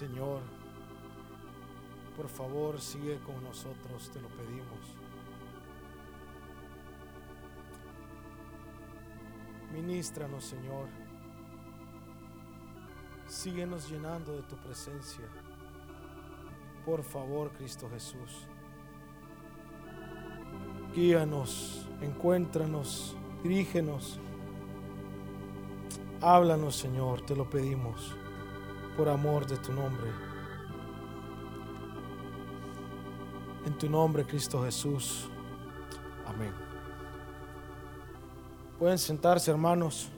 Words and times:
Señor, 0.00 0.40
por 2.16 2.26
favor 2.26 2.80
sigue 2.80 3.18
con 3.18 3.44
nosotros, 3.44 4.10
te 4.10 4.18
lo 4.18 4.28
pedimos. 4.28 4.96
Ministranos, 9.70 10.42
Señor. 10.42 10.88
Síguenos 13.26 13.90
llenando 13.90 14.32
de 14.32 14.42
tu 14.44 14.56
presencia. 14.56 15.26
Por 16.86 17.02
favor, 17.02 17.50
Cristo 17.50 17.86
Jesús. 17.90 18.46
Guíanos, 20.94 21.86
encuéntranos, 22.00 23.14
dirígenos. 23.42 24.18
Háblanos, 26.22 26.74
Señor, 26.74 27.20
te 27.20 27.36
lo 27.36 27.50
pedimos, 27.50 28.16
por 29.00 29.08
amor 29.08 29.46
de 29.46 29.56
tu 29.56 29.72
nombre. 29.72 30.10
En 33.64 33.72
tu 33.78 33.88
nombre, 33.88 34.26
Cristo 34.26 34.62
Jesús. 34.62 35.26
Amén. 36.26 36.52
Pueden 38.78 38.98
sentarse, 38.98 39.50
hermanos. 39.50 40.10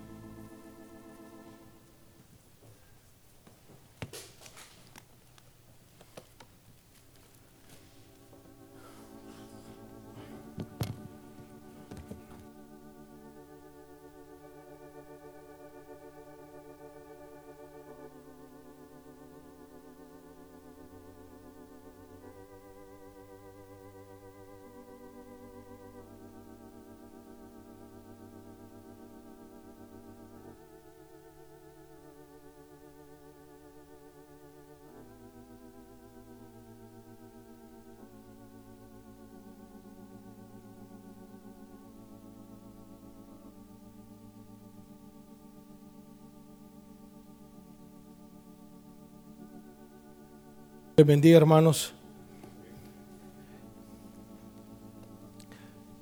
Les 50.94 51.06
bendiga, 51.06 51.38
hermanos. 51.38 51.94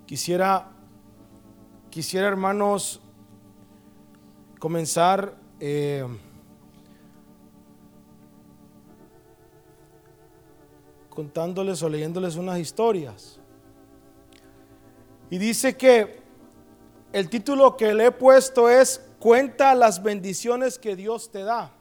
Quisiera, 0.04 0.68
quisiera, 1.90 2.26
hermanos, 2.26 3.00
comenzar 4.58 5.36
eh, 5.60 6.04
contándoles 11.08 11.80
o 11.84 11.88
leyéndoles 11.88 12.34
unas 12.34 12.58
historias. 12.58 13.38
Y 15.30 15.38
dice 15.38 15.76
que 15.76 16.20
el 17.12 17.30
título 17.30 17.76
que 17.76 17.94
le 17.94 18.06
he 18.06 18.10
puesto 18.10 18.68
es 18.68 19.06
Cuenta 19.20 19.72
las 19.76 20.02
bendiciones 20.02 20.80
que 20.80 20.96
Dios 20.96 21.30
te 21.30 21.44
da. 21.44 21.79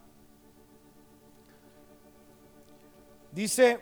Dice, 3.40 3.80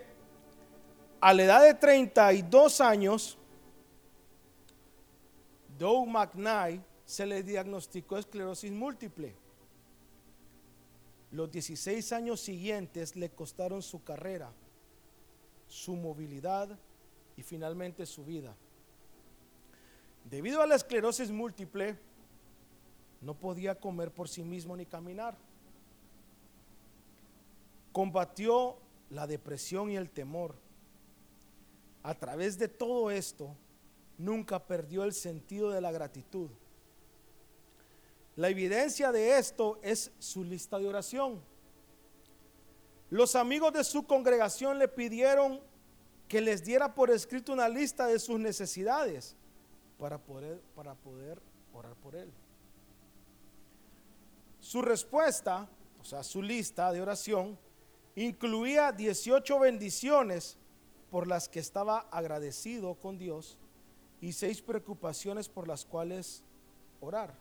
a 1.20 1.34
la 1.34 1.44
edad 1.44 1.64
de 1.64 1.74
32 1.74 2.80
años, 2.80 3.40
Doug 5.80 6.08
McKnight 6.08 6.84
se 7.04 7.26
le 7.26 7.42
diagnosticó 7.42 8.20
esclerosis 8.20 8.72
múltiple. 8.72 9.36
Los 11.32 11.50
16 11.50 12.14
años 12.14 12.40
siguientes 12.40 13.16
le 13.16 13.32
costaron 13.32 13.82
su 13.82 14.04
carrera, 14.04 14.52
su 15.68 15.96
movilidad 15.96 16.78
y 17.36 17.42
finalmente 17.42 18.06
su 18.06 18.24
vida. 18.24 18.56
Debido 20.26 20.62
a 20.62 20.68
la 20.68 20.76
esclerosis 20.76 21.32
múltiple, 21.32 21.98
no 23.22 23.34
podía 23.34 23.74
comer 23.74 24.12
por 24.12 24.30
sí 24.30 24.44
mismo 24.44 24.78
ni 24.78 24.86
caminar. 24.86 25.36
Combatió 27.92 28.78
la 29.10 29.28
depresión 29.28 29.92
y 29.92 29.98
el 29.98 30.10
temor. 30.10 30.56
A 32.04 32.16
través 32.16 32.58
de 32.58 32.68
todo 32.68 33.12
esto, 33.12 33.56
nunca 34.18 34.66
perdió 34.66 35.04
el 35.04 35.14
sentido 35.14 35.70
de 35.72 35.82
la 35.82 35.92
gratitud. 35.92 36.50
La 38.36 38.50
evidencia 38.50 39.12
de 39.12 39.38
esto 39.38 39.80
es 39.82 40.12
su 40.20 40.44
lista 40.44 40.78
de 40.78 40.88
oración. 40.88 41.42
Los 43.10 43.36
amigos 43.36 43.74
de 43.74 43.84
su 43.84 44.06
congregación 44.06 44.78
le 44.78 44.88
pidieron 44.88 45.62
que 46.28 46.42
les 46.42 46.64
diera 46.64 46.94
por 46.94 47.10
escrito 47.10 47.54
una 47.54 47.70
lista 47.70 48.06
de 48.06 48.20
sus 48.20 48.40
necesidades 48.40 49.36
para 49.98 50.18
poder, 50.18 50.62
para 50.76 50.94
poder 50.94 51.42
orar 51.74 51.96
por 51.96 52.16
él. 52.16 52.32
Su 54.60 54.82
respuesta, 54.82 55.68
o 56.02 56.04
sea, 56.04 56.24
su 56.24 56.42
lista 56.42 56.92
de 56.92 57.02
oración, 57.02 57.58
incluía 58.24 58.92
18 58.92 59.60
bendiciones 59.60 60.58
por 61.12 61.28
las 61.28 61.48
que 61.48 61.60
estaba 61.60 62.08
agradecido 62.12 62.96
con 62.96 63.20
Dios 63.20 63.60
y 64.20 64.34
seis 64.34 64.60
preocupaciones 64.60 65.48
por 65.48 65.68
las 65.68 65.86
cuales 65.86 66.44
orar. 67.00 67.36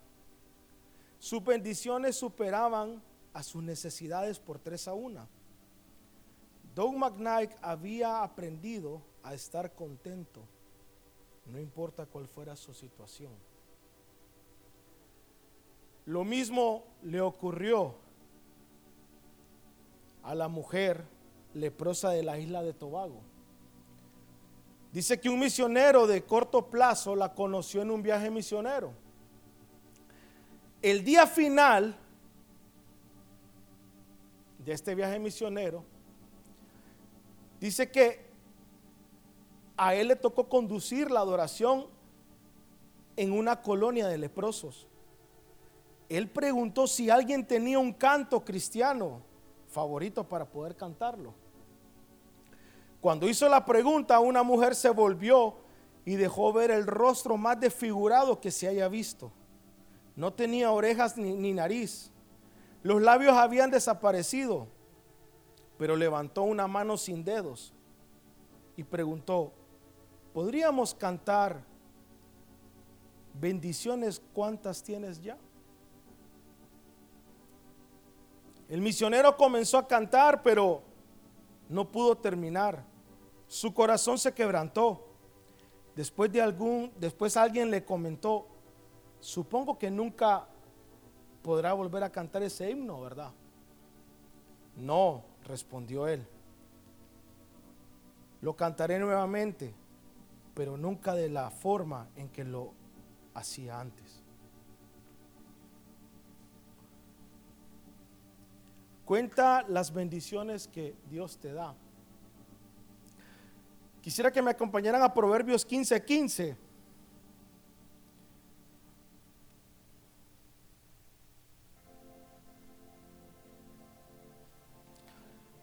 Sus 1.19 1.43
bendiciones 1.43 2.17
superaban 2.17 3.03
a 3.33 3.43
sus 3.43 3.63
necesidades 3.63 4.39
por 4.39 4.59
tres 4.59 4.87
a 4.87 4.93
una. 4.93 5.27
Doug 6.75 6.95
McKnight 6.95 7.53
había 7.63 8.23
aprendido 8.23 9.01
a 9.23 9.33
estar 9.33 9.75
contento, 9.75 10.43
no 11.47 11.59
importa 11.59 12.05
cuál 12.05 12.29
fuera 12.29 12.55
su 12.55 12.75
situación. 12.75 13.33
Lo 16.05 16.23
mismo 16.23 16.85
le 17.03 17.23
ocurrió 17.23 18.06
a 20.27 20.35
la 20.35 20.49
mujer 20.49 21.05
leprosa 21.55 22.11
de 22.11 22.23
la 22.23 22.39
isla 22.39 22.63
de 22.63 22.75
Tobago. 22.75 23.21
Dice 24.93 25.19
que 25.21 25.29
un 25.29 25.39
misionero 25.39 26.07
de 26.07 26.23
corto 26.25 26.67
plazo 26.67 27.17
la 27.17 27.35
conoció 27.35 27.83
en 27.83 27.91
un 27.91 28.03
viaje 28.03 28.31
misionero. 28.31 28.93
El 30.83 31.05
día 31.05 31.27
final 31.27 31.97
de 34.65 34.73
este 34.73 34.95
viaje 34.95 35.19
misionero, 35.19 35.85
dice 37.61 37.91
que 37.91 38.27
a 39.77 39.95
él 39.95 40.09
le 40.09 40.17
tocó 40.17 40.49
conducir 40.49 41.11
la 41.11 41.21
adoración 41.21 41.87
en 43.17 43.33
una 43.33 43.63
colonia 43.63 44.09
de 44.09 44.19
leprosos 44.19 44.87
él 46.09 46.29
preguntó 46.29 46.87
si 46.87 47.11
alguien 47.11 47.47
tenía 47.47 47.79
un 47.79 47.93
canto 47.93 48.45
cristiano 48.45 49.21
favorito 49.77 50.25
para 50.25 50.47
poder 50.47 50.75
cantarlo. 50.75 51.35
Cuando 52.99 53.29
hizo 53.29 53.47
la 53.47 53.63
pregunta, 53.63 54.19
una 54.21 54.43
mujer 54.43 54.75
se 54.75 54.89
volvió 54.89 55.55
y 56.07 56.15
dejó 56.15 56.51
ver 56.51 56.71
el 56.71 56.87
rostro 56.87 57.37
más 57.37 57.61
desfigurado 57.61 58.41
que 58.41 58.51
se 58.51 58.67
haya 58.67 58.89
visto. 58.89 59.31
No 60.15 60.33
tenía 60.33 60.73
orejas 60.73 61.19
ni, 61.19 61.53
nariz. 61.53 62.11
Los 62.83 63.03
labios 63.03 63.35
habían 63.35 63.71
desaparecido, 63.71 64.67
pero 65.77 65.95
levantó 65.95 66.45
una 66.45 66.67
mano 66.67 66.97
sin 66.97 67.23
dedos 67.23 67.75
y 68.79 68.83
preguntó, 68.83 69.53
¿podríamos 70.33 70.95
cantar 70.95 71.63
bendiciones 73.35 74.23
cuántas 74.33 74.83
tienes 74.83 75.21
ya? 75.21 75.37
El 78.69 78.81
misionero 78.81 79.37
comenzó 79.37 79.79
a 79.79 79.87
cantar, 79.87 80.43
pero 80.43 80.83
no 81.69 81.91
pudo 81.91 82.17
terminar. 82.17 82.85
Su 83.47 83.73
corazón 83.73 84.19
se 84.19 84.35
quebrantó. 84.35 85.07
Después 85.95 86.33
de 86.33 86.43
algún, 86.43 86.93
después 86.99 87.37
alguien 87.37 87.71
le 87.71 87.85
comentó, 87.85 88.47
supongo 89.21 89.79
que 89.79 89.91
nunca 89.91 90.47
podrá 91.43 91.73
volver 91.73 92.03
a 92.03 92.11
cantar 92.11 92.43
ese 92.43 92.71
himno, 92.71 93.01
¿verdad? 93.01 93.33
No, 94.77 95.23
respondió 95.45 96.07
él. 96.07 96.27
Lo 98.43 98.55
cantaré 98.57 98.99
nuevamente, 98.99 99.73
pero 100.55 100.77
nunca 100.77 101.15
de 101.15 101.29
la 101.31 101.51
forma 101.51 102.09
en 102.17 102.29
que 102.29 102.45
lo 102.45 102.73
hacía 103.33 103.81
antes. 103.81 104.26
Cuenta 109.07 109.65
las 109.69 109.93
bendiciones 109.93 110.67
que 110.67 110.97
Dios 111.09 111.39
te 111.39 111.53
da. 111.53 111.77
Quisiera 114.03 114.33
que 114.33 114.43
me 114.43 114.51
acompañaran 114.51 115.01
a 115.01 115.15
Proverbios 115.15 115.65
15, 115.65 116.05
15. 116.05 116.57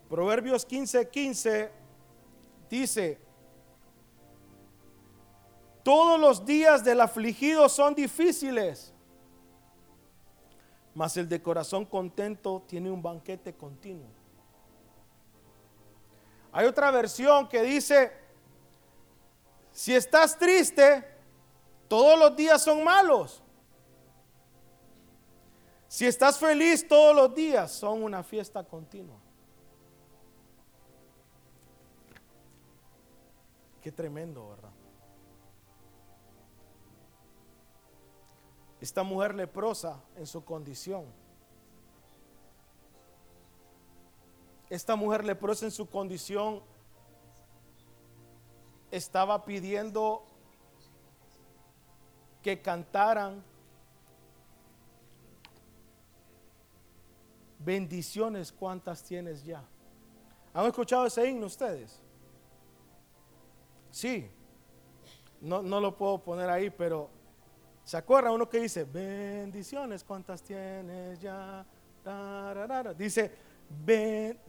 Proverbios 0.10 0.66
15, 0.66 1.10
15 1.10 1.72
dice, 2.70 3.20
todos 5.84 6.18
los 6.18 6.46
días 6.46 6.82
del 6.86 7.02
afligido 7.02 7.68
son 7.68 7.94
difíciles, 7.94 8.93
mas 10.94 11.18
el 11.18 11.28
de 11.28 11.42
corazón 11.42 11.86
contento 11.86 12.64
tiene 12.68 12.92
un 12.92 13.02
banquete 13.02 13.54
continuo. 13.54 14.08
Hay 16.52 16.68
otra 16.68 16.92
versión 16.92 17.48
que 17.48 17.64
dice, 17.64 18.12
si 19.72 19.96
estás 19.96 20.38
triste, 20.38 21.04
todos 21.88 22.18
los 22.20 22.36
días 22.36 22.62
son 22.62 22.84
malos. 22.84 23.42
Si 25.88 26.06
estás 26.06 26.38
feliz, 26.38 26.88
todos 26.88 27.16
los 27.16 27.34
días 27.34 27.72
son 27.72 28.04
una 28.04 28.24
fiesta 28.24 28.64
continua. 28.64 29.18
Qué 33.82 33.92
tremendo, 33.92 34.50
¿verdad? 34.50 34.83
Esta 38.84 39.02
mujer 39.02 39.34
leprosa 39.34 40.04
en 40.18 40.28
su 40.28 40.44
condición. 40.44 41.06
Esta 44.70 44.98
mujer 44.98 45.24
leprosa 45.24 45.64
en 45.64 45.72
su 45.72 45.90
condición 45.90 46.62
estaba 48.92 49.46
pidiendo 49.46 50.26
que 52.42 52.62
cantaran 52.62 53.42
bendiciones 57.60 58.52
cuántas 58.52 59.02
tienes 59.02 59.46
ya. 59.46 59.64
¿Han 60.54 60.66
escuchado 60.66 61.06
ese 61.06 61.26
himno 61.30 61.46
ustedes? 61.46 62.02
Sí, 63.92 64.30
no, 65.40 65.62
no 65.62 65.80
lo 65.80 65.96
puedo 65.96 66.22
poner 66.22 66.50
ahí, 66.50 66.70
pero 66.70 67.23
¿se 67.84 67.98
acuerda 67.98 68.32
uno 68.32 68.50
que 68.50 68.60
dice, 68.60 68.84
bendiciones, 68.84 70.04
¿cuántas 70.04 70.42
tienes 70.42 71.20
ya? 71.20 71.66
Dice, 72.98 73.32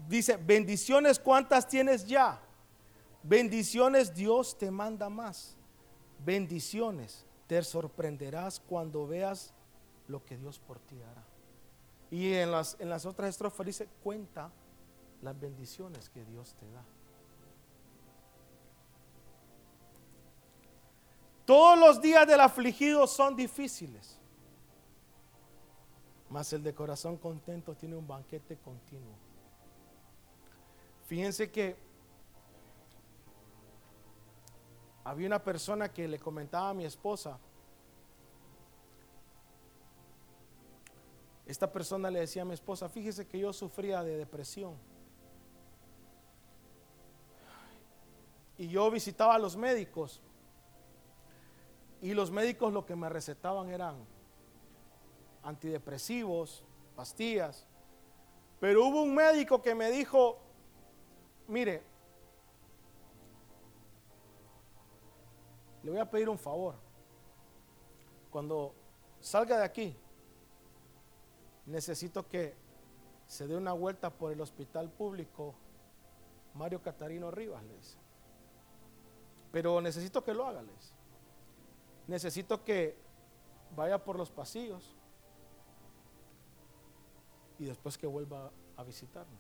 dice, 0.09 0.37
bendiciones, 0.37 1.19
¿cuántas 1.19 1.69
tienes 1.69 2.07
ya? 2.07 2.41
Bendiciones, 3.23 4.15
Dios 4.15 4.59
te 4.59 4.71
manda 4.71 5.09
más. 5.09 5.57
Bendiciones, 6.25 7.27
te 7.47 7.63
sorprenderás 7.63 8.61
cuando 8.61 9.07
veas 9.07 9.53
lo 10.09 10.25
que 10.25 10.37
Dios 10.37 10.59
por 10.59 10.79
ti 10.79 11.01
hará. 11.03 11.25
Y 12.11 12.33
en 12.35 12.51
las, 12.51 12.77
en 12.79 12.89
las 12.89 13.07
otras 13.07 13.31
estrofas 13.31 13.67
dice, 13.67 13.89
cuenta 14.03 14.51
las 15.23 15.39
bendiciones 15.39 16.09
que 16.11 16.25
Dios 16.25 16.55
te 16.55 16.71
da. 16.71 16.85
Todos 21.45 21.79
los 21.79 22.01
días 22.01 22.27
del 22.27 22.41
afligido 22.41 23.07
son 23.07 23.37
difíciles, 23.37 24.19
mas 26.31 26.53
el 26.55 26.63
de 26.63 26.75
corazón 26.75 27.19
contento 27.19 27.75
tiene 27.75 27.97
un 27.97 28.07
banquete 28.07 28.57
continuo. 28.57 29.15
Fíjense 31.07 31.51
que 31.51 31.77
había 35.05 35.27
una 35.27 35.43
persona 35.43 35.93
que 35.93 36.09
le 36.09 36.19
comentaba 36.19 36.71
a 36.71 36.75
mi 36.75 36.87
esposa, 36.87 37.39
esta 41.45 41.71
persona 41.71 42.11
le 42.11 42.21
decía 42.21 42.41
a 42.41 42.47
mi 42.47 42.55
esposa, 42.55 42.89
fíjese 42.89 43.27
que 43.27 43.39
yo 43.39 43.53
sufría 43.53 44.03
de 44.03 44.17
depresión. 44.17 44.75
Y 48.57 48.69
yo 48.69 48.91
visitaba 48.91 49.35
a 49.35 49.39
los 49.39 49.57
médicos 49.57 50.23
y 52.05 52.13
los 52.13 52.31
médicos 52.31 52.71
lo 52.71 52.85
que 52.85 52.95
me 52.95 53.09
recetaban 53.09 53.71
eran 53.71 53.97
antidepresivos, 55.43 56.63
pastillas. 56.95 57.67
Pero 58.61 58.87
hubo 58.87 59.03
un 59.05 59.15
médico 59.15 59.63
que 59.63 59.75
me 59.75 59.91
dijo, 59.91 60.37
mire, 61.49 61.83
le 65.83 65.93
voy 65.93 65.99
a 65.99 66.11
pedir 66.11 66.29
un 66.29 66.39
favor. 66.39 66.75
Cuando 68.31 68.75
salga 69.21 69.57
de 69.57 69.65
aquí, 69.65 69.97
necesito 71.65 72.29
que 72.29 72.55
se 73.27 73.47
dé 73.47 73.57
una 73.57 73.73
vuelta 73.73 74.11
por 74.11 74.31
el 74.31 74.43
hospital 74.43 74.91
público 74.91 75.55
Mario 76.53 76.83
Catarino 76.83 77.31
Rivas, 77.31 77.65
le 77.65 77.75
dice. 77.79 77.97
Pero 79.51 79.81
necesito 79.81 80.23
que 80.23 80.35
lo 80.35 80.47
haga, 80.47 80.61
les 80.61 80.94
necesito 82.07 82.65
que 82.65 82.97
vaya 83.75 84.03
por 84.03 84.17
los 84.17 84.31
pasillos 84.31 84.95
y 87.59 87.65
después 87.65 87.97
que 87.99 88.07
vuelva 88.07 88.51
a 88.77 88.83
visitarme. 88.83 89.39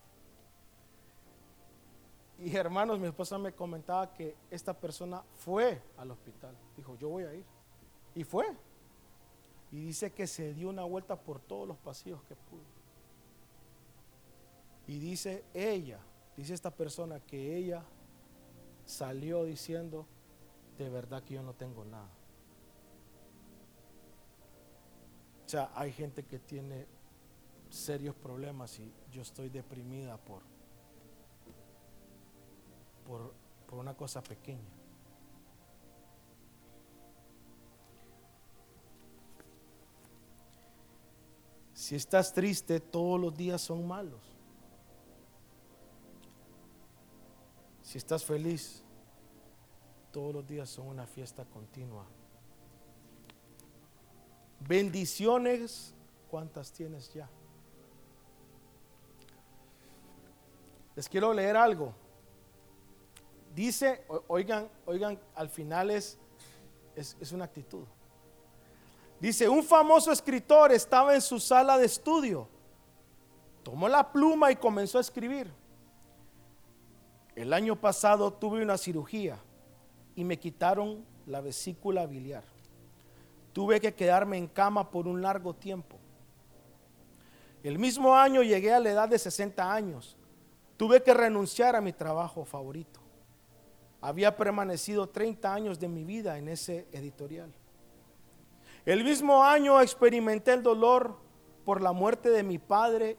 Y 2.38 2.54
hermanos, 2.56 2.98
mi 2.98 3.06
esposa 3.06 3.38
me 3.38 3.52
comentaba 3.52 4.12
que 4.12 4.36
esta 4.50 4.74
persona 4.74 5.22
fue 5.34 5.80
al 5.96 6.10
hospital. 6.10 6.56
Dijo, 6.76 6.96
yo 6.96 7.08
voy 7.08 7.24
a 7.24 7.34
ir. 7.34 7.44
Y 8.14 8.24
fue. 8.24 8.46
Y 9.70 9.86
dice 9.86 10.12
que 10.12 10.26
se 10.26 10.52
dio 10.52 10.68
una 10.68 10.84
vuelta 10.84 11.16
por 11.16 11.40
todos 11.40 11.66
los 11.66 11.76
pasillos 11.78 12.22
que 12.24 12.34
pudo. 12.34 12.62
Y 14.86 14.98
dice 14.98 15.44
ella, 15.54 16.00
dice 16.36 16.54
esta 16.54 16.70
persona 16.70 17.20
que 17.20 17.56
ella 17.56 17.84
salió 18.84 19.44
diciendo, 19.44 20.06
de 20.76 20.90
verdad 20.90 21.22
que 21.22 21.34
yo 21.34 21.42
no 21.42 21.54
tengo 21.54 21.84
nada. 21.84 22.10
Hay 25.56 25.92
gente 25.92 26.24
que 26.24 26.38
tiene 26.38 26.86
serios 27.70 28.14
problemas 28.14 28.78
y 28.78 28.92
yo 29.10 29.22
estoy 29.22 29.48
deprimida 29.48 30.16
por, 30.16 30.42
por, 33.06 33.32
por 33.66 33.78
una 33.78 33.94
cosa 33.94 34.22
pequeña. 34.22 34.70
Si 41.74 41.96
estás 41.96 42.32
triste, 42.32 42.80
todos 42.80 43.20
los 43.20 43.36
días 43.36 43.60
son 43.60 43.86
malos. 43.86 44.22
Si 47.82 47.98
estás 47.98 48.24
feliz, 48.24 48.82
todos 50.10 50.32
los 50.32 50.46
días 50.46 50.70
son 50.70 50.86
una 50.86 51.06
fiesta 51.06 51.44
continua. 51.44 52.06
Bendiciones, 54.60 55.94
¿cuántas 56.30 56.72
tienes 56.72 57.12
ya? 57.12 57.28
Les 60.96 61.08
quiero 61.08 61.32
leer 61.32 61.56
algo. 61.56 61.94
Dice, 63.54 64.04
oigan, 64.28 64.68
oigan, 64.86 65.18
al 65.34 65.48
final 65.48 65.90
es, 65.90 66.18
es, 66.96 67.16
es 67.20 67.32
una 67.32 67.44
actitud. 67.44 67.84
Dice, 69.20 69.48
un 69.48 69.62
famoso 69.62 70.12
escritor 70.12 70.72
estaba 70.72 71.14
en 71.14 71.20
su 71.20 71.38
sala 71.38 71.78
de 71.78 71.86
estudio. 71.86 72.48
Tomó 73.62 73.88
la 73.88 74.12
pluma 74.12 74.50
y 74.50 74.56
comenzó 74.56 74.98
a 74.98 75.00
escribir. 75.00 75.50
El 77.34 77.52
año 77.52 77.80
pasado 77.80 78.32
tuve 78.32 78.62
una 78.62 78.78
cirugía 78.78 79.38
y 80.14 80.24
me 80.24 80.38
quitaron 80.38 81.04
la 81.26 81.40
vesícula 81.40 82.06
biliar. 82.06 82.44
Tuve 83.54 83.80
que 83.80 83.94
quedarme 83.94 84.36
en 84.36 84.48
cama 84.48 84.90
por 84.90 85.06
un 85.06 85.22
largo 85.22 85.54
tiempo. 85.54 85.96
El 87.62 87.78
mismo 87.78 88.14
año 88.14 88.42
llegué 88.42 88.74
a 88.74 88.80
la 88.80 88.90
edad 88.90 89.08
de 89.08 89.18
60 89.18 89.72
años. 89.72 90.18
Tuve 90.76 91.02
que 91.04 91.14
renunciar 91.14 91.76
a 91.76 91.80
mi 91.80 91.92
trabajo 91.92 92.44
favorito. 92.44 93.00
Había 94.00 94.36
permanecido 94.36 95.08
30 95.08 95.54
años 95.54 95.78
de 95.78 95.88
mi 95.88 96.04
vida 96.04 96.36
en 96.36 96.48
ese 96.48 96.88
editorial. 96.92 97.54
El 98.84 99.04
mismo 99.04 99.42
año 99.42 99.80
experimenté 99.80 100.52
el 100.52 100.62
dolor 100.64 101.16
por 101.64 101.80
la 101.80 101.92
muerte 101.92 102.30
de 102.30 102.42
mi 102.42 102.58
padre 102.58 103.16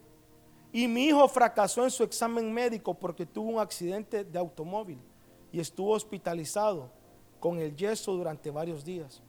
y 0.73 0.89
mi 0.89 1.05
hijo 1.05 1.27
fracasó 1.29 1.85
en 1.85 1.91
su 1.91 2.03
examen 2.03 2.53
médico 2.53 2.93
porque 2.93 3.25
tuvo 3.25 3.51
un 3.51 3.59
accidente 3.61 4.25
de 4.25 4.37
automóvil 4.37 4.99
y 5.49 5.61
estuvo 5.61 5.93
hospitalizado 5.93 6.91
con 7.39 7.57
el 7.59 7.73
yeso 7.73 8.11
durante 8.11 8.51
varios 8.51 8.83
días. 8.83 9.23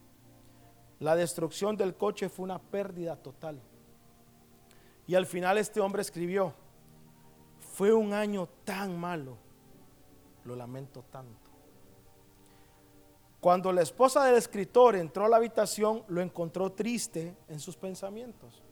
La 1.00 1.14
destrucción 1.14 1.76
del 1.76 1.94
coche 1.94 2.28
fue 2.28 2.44
una 2.44 2.58
pérdida 2.58 3.16
total. 3.16 3.60
Y 5.06 5.14
al 5.14 5.26
final 5.26 5.58
este 5.58 5.80
hombre 5.80 6.02
escribió, 6.02 6.54
Fue 7.74 7.92
un 7.92 8.12
año 8.12 8.48
tan 8.64 8.98
malo, 8.98 9.36
lo 10.44 10.56
lamento 10.56 11.04
tanto. 11.10 11.50
Cuando 13.40 13.72
la 13.72 13.82
esposa 13.82 14.24
del 14.24 14.36
escritor 14.36 14.96
entró 14.96 15.26
a 15.26 15.28
la 15.28 15.36
habitación, 15.36 16.02
lo 16.08 16.20
encontró 16.20 16.72
triste 16.72 17.36
en 17.48 17.60
sus 17.60 17.76
pensamientos. 17.76 18.62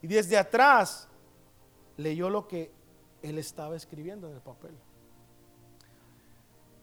Y 0.00 0.06
desde 0.06 0.38
atrás 0.38 1.08
leyó 1.96 2.30
lo 2.30 2.48
que 2.48 2.72
él 3.22 3.36
estaba 3.38 3.76
escribiendo 3.76 4.28
en 4.28 4.34
el 4.34 4.40
papel. 4.40 4.74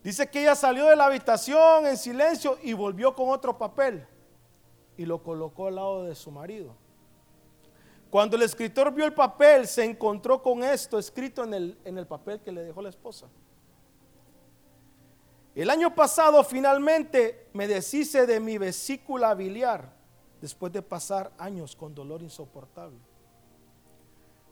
Dice 0.08 0.30
que 0.30 0.40
ella 0.40 0.56
salió 0.56 0.86
de 0.86 0.96
la 0.96 1.08
habitación 1.08 1.86
en 1.86 1.98
silencio 1.98 2.58
y 2.64 2.72
volvió 2.72 3.14
con 3.14 3.28
otro 3.28 3.58
papel 3.58 4.08
y 4.96 5.06
lo 5.06 5.22
colocó 5.22 5.68
al 5.68 5.76
lado 5.76 6.06
de 6.06 6.16
su 6.16 6.32
marido. 6.32 6.74
Cuando 8.10 8.38
el 8.38 8.44
escritor 8.44 8.94
vio 8.94 9.04
el 9.04 9.14
papel, 9.14 9.68
se 9.68 9.84
encontró 9.84 10.42
con 10.42 10.64
esto 10.64 10.98
escrito 10.98 11.44
en 11.44 11.54
el, 11.54 11.78
en 11.84 11.98
el 11.98 12.08
papel 12.08 12.40
que 12.40 12.54
le 12.54 12.64
dejó 12.64 12.82
la 12.82 12.88
esposa. 12.88 13.28
El 15.54 15.70
año 15.70 15.94
pasado 15.94 16.42
finalmente 16.42 17.50
me 17.52 17.68
deshice 17.68 18.26
de 18.26 18.40
mi 18.40 18.58
vesícula 18.58 19.34
biliar 19.34 19.92
después 20.40 20.72
de 20.72 20.82
pasar 20.82 21.34
años 21.38 21.76
con 21.76 21.94
dolor 21.94 22.22
insoportable. 22.22 23.02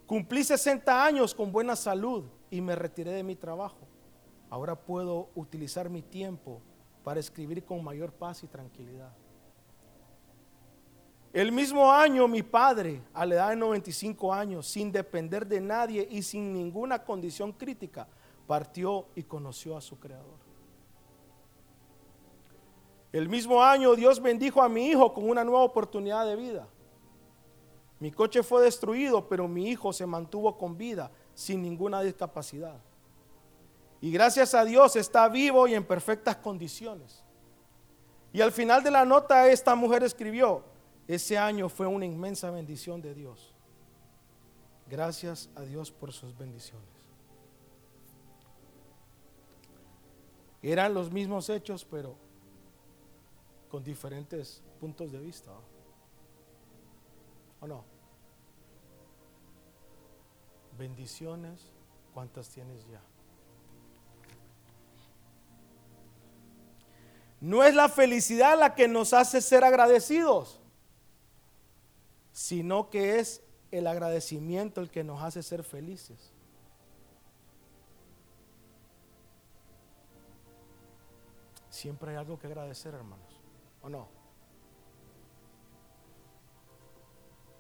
Cumplí 0.06 0.44
60 0.44 1.06
años 1.06 1.34
con 1.34 1.50
buena 1.50 1.78
salud 1.78 2.26
y 2.52 2.60
me 2.60 2.76
retiré 2.76 3.14
de 3.14 3.24
mi 3.24 3.38
trabajo. 3.38 3.95
Ahora 4.56 4.74
puedo 4.74 5.28
utilizar 5.36 5.90
mi 5.90 6.02
tiempo 6.02 6.62
para 7.04 7.20
escribir 7.20 7.66
con 7.66 7.84
mayor 7.84 8.14
paz 8.14 8.42
y 8.42 8.48
tranquilidad. 8.48 9.12
El 11.34 11.52
mismo 11.52 11.92
año 11.92 12.26
mi 12.30 12.42
padre, 12.42 13.02
a 13.14 13.26
la 13.26 13.36
edad 13.36 13.50
de 13.50 13.58
95 13.58 14.34
años, 14.34 14.66
sin 14.66 14.94
depender 14.94 15.46
de 15.46 15.60
nadie 15.60 16.08
y 16.10 16.24
sin 16.24 16.54
ninguna 16.54 17.04
condición 17.04 17.52
crítica, 17.52 18.08
partió 18.48 19.08
y 19.14 19.24
conoció 19.24 19.76
a 19.76 19.82
su 19.82 20.00
creador. 20.00 20.40
El 23.12 23.28
mismo 23.28 23.62
año 23.62 23.94
Dios 23.94 24.22
bendijo 24.22 24.62
a 24.62 24.70
mi 24.70 24.88
hijo 24.88 25.14
con 25.14 25.30
una 25.30 25.44
nueva 25.44 25.64
oportunidad 25.64 26.26
de 26.26 26.38
vida. 26.38 26.66
Mi 28.00 28.10
coche 28.10 28.42
fue 28.42 28.64
destruido, 28.64 29.28
pero 29.28 29.50
mi 29.50 29.68
hijo 29.68 29.92
se 29.92 30.06
mantuvo 30.06 30.58
con 30.58 30.78
vida, 30.78 31.12
sin 31.34 31.62
ninguna 31.62 32.00
discapacidad. 32.00 32.80
Y 34.06 34.12
gracias 34.12 34.54
a 34.54 34.64
Dios 34.64 34.96
está 34.98 35.28
vivo 35.30 35.68
y 35.68 35.74
en 35.74 35.84
perfectas 35.84 36.36
condiciones. 36.36 37.24
Y 38.32 38.40
al 38.40 38.52
final 38.52 38.84
de 38.84 38.92
la 38.92 39.04
nota 39.04 39.50
esta 39.50 39.74
mujer 39.74 40.04
escribió, 40.04 40.64
ese 41.08 41.40
año 41.40 41.70
fue 41.70 41.88
una 41.88 42.06
inmensa 42.06 42.52
bendición 42.52 43.02
de 43.02 43.16
Dios. 43.16 43.56
Gracias 44.88 45.50
a 45.56 45.64
Dios 45.64 45.90
por 45.90 46.14
sus 46.14 46.38
bendiciones. 46.38 46.88
Eran 50.62 50.94
los 50.94 51.12
mismos 51.12 51.50
hechos, 51.50 51.84
pero 51.84 52.16
con 53.72 53.84
diferentes 53.84 54.62
puntos 54.80 55.12
de 55.12 55.18
vista. 55.18 55.50
¿O 57.60 57.66
no? 57.66 57.84
Bendiciones, 60.78 61.72
¿cuántas 62.14 62.48
tienes 62.50 62.88
ya? 62.88 63.02
No 67.42 67.64
es 67.64 67.76
la 67.76 67.90
felicidad 67.90 68.58
la 68.58 68.76
que 68.76 68.88
nos 68.88 69.14
hace 69.14 69.42
ser 69.42 69.64
agradecidos, 69.64 70.60
sino 72.32 72.90
que 72.90 73.20
es 73.20 73.42
el 73.72 73.88
agradecimiento 73.88 74.82
el 74.82 74.90
que 74.90 75.04
nos 75.04 75.22
hace 75.22 75.44
ser 75.44 75.64
felices. 75.64 76.32
Siempre 81.70 82.12
hay 82.12 82.18
algo 82.18 82.40
que 82.40 82.48
agradecer, 82.48 82.94
hermanos. 82.94 83.40
¿O 83.82 83.90
no? 83.90 84.08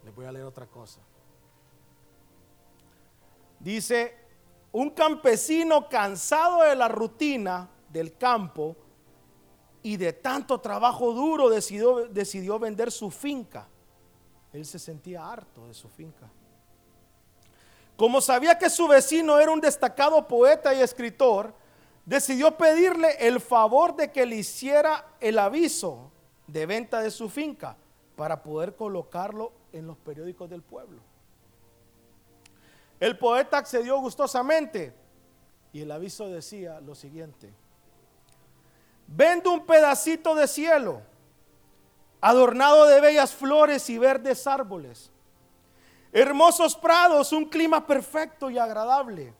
Les 0.05 0.15
voy 0.15 0.25
a 0.25 0.31
leer 0.31 0.45
otra 0.45 0.67
cosa. 0.67 1.01
Dice, 3.59 4.15
un 4.71 4.91
campesino 4.91 5.89
cansado 5.89 6.63
de 6.63 6.75
la 6.75 6.87
rutina 6.87 7.69
del 7.89 8.17
campo 8.17 8.77
y 9.85 9.97
de 9.97 10.13
tanto 10.13 10.59
trabajo 10.59 11.13
duro 11.13 11.47
decidió, 11.47 12.07
decidió 12.07 12.57
vender 12.57 12.91
su 12.91 13.11
finca. 13.11 13.67
Él 14.51 14.65
se 14.65 14.79
sentía 14.79 15.31
harto 15.31 15.67
de 15.67 15.75
su 15.75 15.87
finca. 15.89 16.27
Como 17.95 18.19
sabía 18.19 18.57
que 18.57 18.71
su 18.71 18.87
vecino 18.87 19.39
era 19.39 19.51
un 19.51 19.61
destacado 19.61 20.27
poeta 20.27 20.73
y 20.73 20.81
escritor, 20.81 21.53
decidió 22.03 22.57
pedirle 22.57 23.27
el 23.27 23.39
favor 23.39 23.95
de 23.95 24.11
que 24.11 24.25
le 24.25 24.37
hiciera 24.37 25.05
el 25.19 25.37
aviso 25.37 26.09
de 26.47 26.65
venta 26.65 27.01
de 27.01 27.11
su 27.11 27.29
finca 27.29 27.77
para 28.15 28.41
poder 28.41 28.75
colocarlo 28.75 29.51
en 29.71 29.85
los 29.85 29.97
periódicos 29.97 30.49
del 30.49 30.63
pueblo. 30.63 30.99
El 32.99 33.19
poeta 33.19 33.59
accedió 33.59 33.99
gustosamente 33.99 34.95
y 35.71 35.81
el 35.81 35.91
aviso 35.91 36.27
decía 36.27 36.81
lo 36.81 36.95
siguiente. 36.95 37.53
Vendo 39.07 39.51
un 39.53 39.65
pedacito 39.65 40.35
de 40.35 40.47
cielo, 40.47 41.01
adornado 42.21 42.85
de 42.87 43.01
bellas 43.01 43.33
flores 43.33 43.89
y 43.89 43.97
verdes 43.97 44.47
árboles, 44.47 45.11
hermosos 46.11 46.75
prados, 46.75 47.31
un 47.31 47.45
clima 47.45 47.85
perfecto 47.85 48.49
y 48.49 48.57
agradable, 48.57 49.33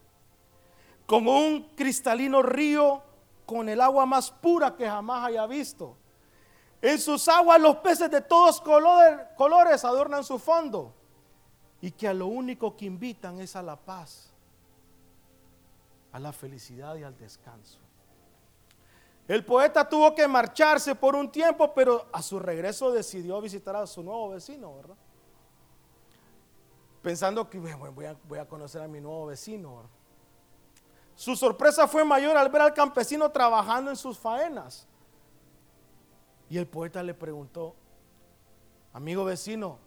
como 1.05 1.39
un 1.39 1.63
cristalino 1.75 2.41
río 2.41 3.01
con 3.45 3.69
el 3.69 3.81
agua 3.81 4.05
más 4.05 4.31
pura 4.31 4.75
que 4.75 4.88
jamás 4.88 5.25
haya 5.25 5.45
visto. 5.45 5.95
En 6.81 7.00
sus 7.00 7.27
aguas 7.27 7.60
los 7.60 7.77
peces 7.77 8.12
de 8.12 8.22
todos 8.22 8.62
colores 8.62 9.84
adornan 9.86 10.24
su 10.24 10.38
fondo 10.38 10.93
y 11.81 11.91
que 11.91 12.07
a 12.07 12.13
lo 12.13 12.27
único 12.27 12.75
que 12.75 12.86
invitan 12.86 13.39
es 13.39 13.55
a 13.55 13.63
la 13.63 13.75
paz, 13.75 14.31
a 16.12 16.19
la 16.19 16.31
felicidad 16.31 16.95
y 16.95 17.03
al 17.03 17.17
descanso. 17.17 17.85
El 19.27 19.44
poeta 19.44 19.88
tuvo 19.89 20.13
que 20.13 20.27
marcharse 20.27 20.94
por 20.94 21.15
un 21.15 21.32
tiempo, 21.32 21.74
pero 21.74 22.05
a 22.12 22.22
su 22.22 22.39
regreso 22.39 22.91
decidió 22.91 23.41
visitar 23.41 23.75
a 23.75 23.88
su 23.88 24.03
nuevo 24.03 24.29
vecino, 24.29 24.75
¿verdad? 24.75 24.96
Pensando 27.01 27.50
que 27.50 27.60
voy 27.60 28.38
a, 28.38 28.46
conocer 28.46 28.82
a 28.82 28.88
mi 28.88 29.01
nuevo 29.01 29.27
vecino. 29.27 29.84
Su 31.15 31.36
sorpresa 31.36 31.88
fue 31.88 32.03
mayor 32.03 32.38
al 32.38 32.50
ver 32.50 32.62
al 32.62 32.74
campesino 32.74 33.32
trabajando 33.32 33.89
en 33.89 33.98
sus 33.98 34.17
faenas. 34.17 34.88
Y 36.48 36.58
el 36.60 36.67
poeta 36.67 37.01
le 37.01 37.15
preguntó, 37.15 37.75
amigo 38.94 39.25
vecino, 39.25 39.79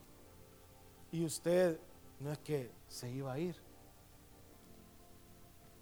¿y 1.13 1.25
usted 1.25 1.79
no 2.19 2.33
es 2.33 2.39
que 2.39 2.73
se 2.89 3.09
iba 3.11 3.33
a 3.33 3.39
ir? 3.39 3.57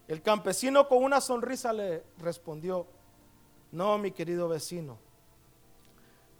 El 0.08 0.20
campesino 0.22 0.86
con 0.88 1.02
una 1.02 1.22
sonrisa 1.22 1.72
le 1.72 2.04
respondió, 2.18 2.86
no, 3.72 3.98
mi 3.98 4.10
querido 4.10 4.48
vecino. 4.48 4.98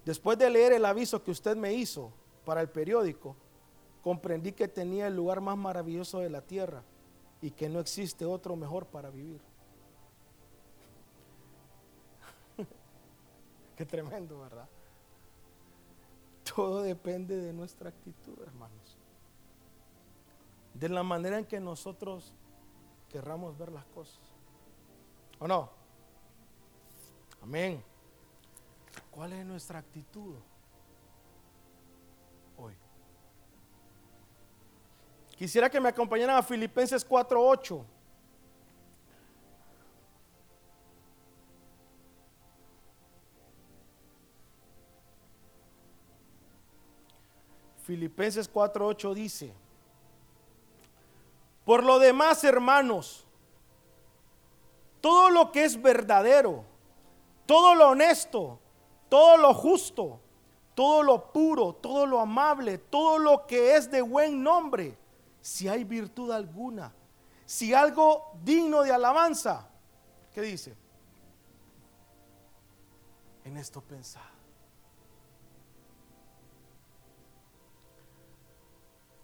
Después 0.05 0.37
de 0.37 0.49
leer 0.49 0.73
el 0.73 0.85
aviso 0.85 1.21
que 1.23 1.31
usted 1.31 1.55
me 1.55 1.73
hizo 1.73 2.11
para 2.45 2.61
el 2.61 2.69
periódico, 2.69 3.35
comprendí 4.01 4.53
que 4.53 4.67
tenía 4.67 5.07
el 5.07 5.15
lugar 5.15 5.41
más 5.41 5.57
maravilloso 5.57 6.19
de 6.19 6.29
la 6.29 6.41
tierra 6.41 6.81
y 7.41 7.51
que 7.51 7.67
no 7.67 7.79
existe 7.79 8.25
otro 8.25 8.55
mejor 8.55 8.85
para 8.85 9.09
vivir. 9.09 9.41
Qué 13.75 13.85
tremendo, 13.85 14.39
¿verdad? 14.39 14.69
Todo 16.55 16.81
depende 16.81 17.35
de 17.35 17.51
nuestra 17.51 17.89
actitud, 17.89 18.39
hermanos. 18.41 18.97
De 20.73 20.87
la 20.87 21.03
manera 21.03 21.37
en 21.37 21.45
que 21.45 21.59
nosotros 21.59 22.33
querramos 23.09 23.57
ver 23.57 23.71
las 23.71 23.85
cosas. 23.87 24.21
¿O 25.39 25.47
no? 25.47 25.76
Amén. 27.47 27.81
¿Cuál 29.09 29.31
es 29.31 29.45
nuestra 29.45 29.79
actitud 29.79 30.35
hoy? 32.57 32.73
Quisiera 35.37 35.69
que 35.69 35.79
me 35.79 35.87
acompañaran 35.87 36.35
a 36.35 36.43
Filipenses 36.43 37.07
4:8. 37.07 37.85
Filipenses 47.85 48.51
4:8 48.51 49.13
dice, 49.13 49.53
por 51.63 51.81
lo 51.81 51.97
demás, 51.97 52.43
hermanos, 52.43 53.25
todo 54.99 55.29
lo 55.29 55.53
que 55.53 55.63
es 55.63 55.81
verdadero, 55.81 56.65
todo 57.47 57.73
lo 57.73 57.89
honesto, 57.89 58.59
todo 59.09 59.37
lo 59.37 59.53
justo, 59.55 60.19
todo 60.75 61.01
lo 61.01 61.31
puro, 61.31 61.73
todo 61.73 62.05
lo 62.05 62.19
amable, 62.19 62.77
todo 62.77 63.17
lo 63.17 63.47
que 63.47 63.75
es 63.75 63.89
de 63.89 64.03
buen 64.03 64.43
nombre, 64.43 64.95
si 65.41 65.67
hay 65.67 65.83
virtud 65.83 66.29
alguna, 66.29 66.93
si 67.45 67.73
algo 67.73 68.33
digno 68.43 68.83
de 68.83 68.91
alabanza. 68.91 69.67
¿Qué 70.33 70.41
dice? 70.41 70.77
En 73.43 73.57
esto 73.57 73.81
pensar. 73.81 74.29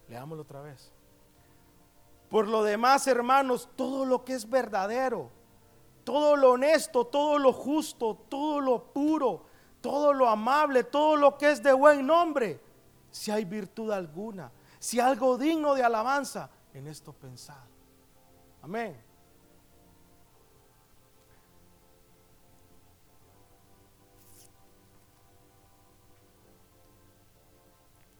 Leámoslo 0.08 0.42
otra 0.42 0.60
vez. 0.62 0.90
Por 2.30 2.48
lo 2.48 2.64
demás, 2.64 3.06
hermanos, 3.06 3.68
todo 3.76 4.04
lo 4.04 4.24
que 4.24 4.32
es 4.32 4.48
verdadero, 4.48 5.30
todo 6.04 6.36
lo 6.36 6.52
honesto, 6.52 7.06
todo 7.06 7.38
lo 7.38 7.52
justo, 7.52 8.26
todo 8.28 8.60
lo 8.60 8.92
puro, 8.92 9.46
todo 9.80 10.12
lo 10.12 10.28
amable, 10.28 10.84
todo 10.84 11.16
lo 11.16 11.36
que 11.36 11.50
es 11.50 11.62
de 11.62 11.72
buen 11.72 12.06
nombre, 12.06 12.60
si 13.10 13.30
hay 13.30 13.44
virtud 13.44 13.90
alguna, 13.90 14.52
si 14.78 15.00
algo 15.00 15.38
digno 15.38 15.74
de 15.74 15.82
alabanza, 15.82 16.50
en 16.74 16.86
esto 16.86 17.12
pensad. 17.12 17.64
Amén. 18.62 19.02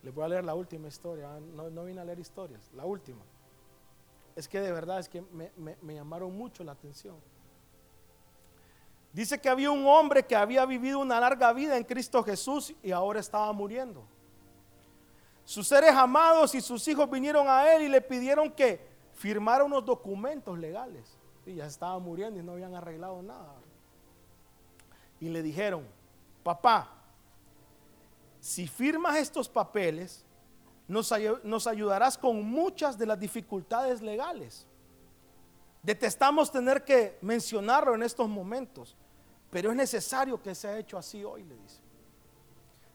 Les 0.02 0.14
voy 0.14 0.24
a 0.24 0.28
leer 0.28 0.44
la 0.44 0.54
última 0.54 0.88
historia. 0.88 1.40
No, 1.40 1.70
no 1.70 1.84
vine 1.84 2.00
a 2.00 2.04
leer 2.04 2.18
historias, 2.18 2.70
la 2.74 2.84
última. 2.84 3.24
Es 4.36 4.46
que 4.48 4.60
de 4.60 4.70
verdad 4.70 4.98
es 4.98 5.08
que 5.08 5.22
me 5.22 5.94
llamaron 5.94 6.36
mucho 6.36 6.62
la 6.62 6.72
atención. 6.72 7.16
Dice 9.14 9.40
que 9.40 9.48
había 9.48 9.70
un 9.70 9.86
hombre 9.86 10.26
que 10.26 10.34
había 10.34 10.66
vivido 10.66 10.98
una 10.98 11.20
larga 11.20 11.52
vida 11.52 11.76
en 11.76 11.84
Cristo 11.84 12.20
Jesús 12.24 12.74
y 12.82 12.90
ahora 12.90 13.20
estaba 13.20 13.52
muriendo. 13.52 14.04
Sus 15.44 15.68
seres 15.68 15.92
amados 15.92 16.52
y 16.56 16.60
sus 16.60 16.86
hijos 16.88 17.08
vinieron 17.08 17.46
a 17.48 17.72
él 17.72 17.82
y 17.82 17.88
le 17.88 18.00
pidieron 18.00 18.50
que 18.50 18.84
firmara 19.12 19.62
unos 19.62 19.84
documentos 19.84 20.58
legales. 20.58 21.16
Y 21.46 21.54
ya 21.54 21.66
estaba 21.66 21.96
muriendo 22.00 22.40
y 22.40 22.42
no 22.42 22.52
habían 22.52 22.74
arreglado 22.74 23.22
nada. 23.22 23.54
Y 25.20 25.28
le 25.28 25.44
dijeron, 25.44 25.86
papá, 26.42 26.90
si 28.40 28.66
firmas 28.66 29.16
estos 29.16 29.48
papeles, 29.48 30.24
nos, 30.88 31.14
nos 31.44 31.68
ayudarás 31.68 32.18
con 32.18 32.42
muchas 32.42 32.98
de 32.98 33.06
las 33.06 33.20
dificultades 33.20 34.02
legales. 34.02 34.66
Detestamos 35.84 36.50
tener 36.50 36.82
que 36.82 37.16
mencionarlo 37.20 37.94
en 37.94 38.02
estos 38.02 38.28
momentos, 38.28 38.96
pero 39.54 39.70
es 39.70 39.76
necesario 39.76 40.42
que 40.42 40.52
sea 40.52 40.76
hecho 40.76 40.98
así 40.98 41.22
hoy, 41.22 41.44
le 41.44 41.54
dice. 41.54 41.78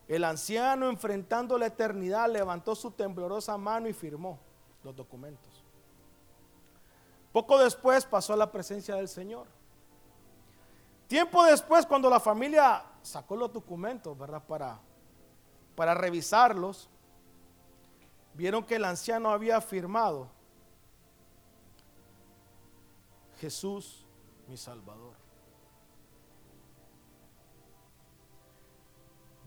El 0.09 0.25
anciano, 0.25 0.89
enfrentando 0.89 1.57
la 1.57 1.67
eternidad, 1.67 2.29
levantó 2.29 2.75
su 2.75 2.91
temblorosa 2.91 3.57
mano 3.57 3.87
y 3.87 3.93
firmó 3.93 4.37
los 4.83 4.93
documentos. 4.93 5.63
Poco 7.31 7.57
después 7.59 8.03
pasó 8.03 8.33
a 8.33 8.35
la 8.35 8.51
presencia 8.51 8.95
del 8.95 9.07
Señor. 9.07 9.47
Tiempo 11.07 11.45
después, 11.45 11.85
cuando 11.85 12.09
la 12.09 12.19
familia 12.19 12.83
sacó 13.03 13.37
los 13.37 13.53
documentos, 13.53 14.17
¿verdad? 14.17 14.43
Para, 14.45 14.81
para 15.77 15.93
revisarlos, 15.93 16.89
vieron 18.33 18.65
que 18.65 18.75
el 18.75 18.83
anciano 18.83 19.29
había 19.29 19.61
firmado, 19.61 20.27
Jesús 23.37 24.05
mi 24.45 24.57
Salvador. 24.57 25.28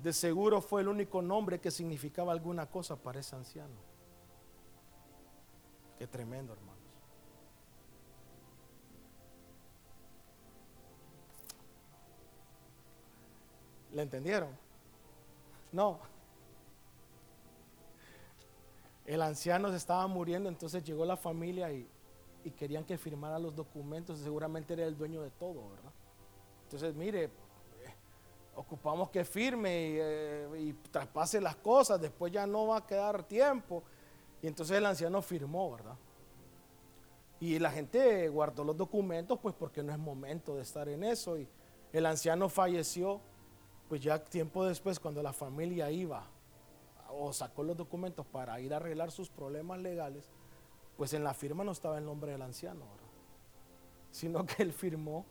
De 0.03 0.13
seguro 0.13 0.61
fue 0.61 0.81
el 0.81 0.89
único 0.89 1.23
nombre 1.23 1.61
que 1.61 1.71
significaba 1.71 2.33
alguna 2.33 2.67
cosa 2.67 2.97
para 2.97 3.21
ese 3.21 3.37
anciano. 3.37 3.77
Qué 5.97 6.09
tremendo, 6.09 6.53
hermanos. 6.53 6.83
¿Le 13.93 14.03
entendieron? 14.03 14.51
No. 15.71 16.01
El 19.05 19.23
anciano 19.23 19.71
se 19.71 19.77
estaba 19.77 20.07
muriendo, 20.09 20.49
entonces 20.49 20.83
llegó 20.83 21.05
la 21.05 21.17
familia 21.17 21.71
y, 21.73 21.89
querían 22.57 22.85
que 22.85 22.99
firmara 22.99 23.39
los 23.39 23.55
documentos. 23.55 24.19
Seguramente 24.19 24.73
era 24.73 24.85
el 24.85 24.97
dueño 24.97 25.23
de 25.23 25.31
todo, 25.31 25.71
¿verdad? 25.71 25.93
Entonces, 26.65 26.95
mire, 26.97 27.31
ocupamos 28.55 29.11
que 29.11 29.25
firme 29.25 29.89
y, 29.89 29.97
eh, 29.99 30.75
traspase 30.91 31.41
las 31.41 31.57
cosas, 31.57 32.01
después 32.01 32.33
ya 32.33 32.47
no 32.47 32.69
va 32.69 32.79
a 32.79 32.87
quedar 32.87 33.23
tiempo. 33.25 33.83
Y 34.43 34.47
entonces 34.47 34.77
el 34.77 34.87
anciano 34.87 35.23
firmó, 35.23 35.71
¿verdad? 35.73 35.97
Y 37.41 37.59
la 37.59 37.71
gente 37.71 38.29
guardó 38.29 38.65
los 38.65 38.77
documentos, 38.77 39.39
pues 39.41 39.55
porque 39.55 39.83
no 39.83 39.93
es 39.93 39.99
momento 39.99 40.55
de 40.55 40.63
estar 40.63 40.89
en 40.89 41.03
eso. 41.05 41.39
Y 41.39 41.49
el 41.93 42.07
anciano 42.07 42.49
falleció, 42.49 43.21
pues 43.89 44.01
ya 44.01 44.23
tiempo 44.23 44.65
después, 44.65 45.01
cuando 45.01 45.23
la 45.23 45.33
familia 45.33 45.91
iba 45.91 46.25
o 47.11 47.33
sacó 47.33 47.63
los 47.63 47.77
documentos 47.77 48.25
para 48.27 48.61
ir 48.61 48.73
a 48.73 48.77
arreglar 48.77 49.11
sus 49.11 49.29
problemas 49.29 49.81
legales, 49.81 50.31
pues 50.97 51.13
en 51.15 51.25
la 51.25 51.35
firma 51.35 51.65
no 51.65 51.73
estaba 51.73 51.99
el 51.99 52.05
nombre 52.05 52.33
del 52.33 52.43
anciano, 52.43 52.81
¿verdad? 52.81 53.11
Sino 54.11 54.47
que 54.47 54.63
él 54.63 54.73
firmó 54.73 55.27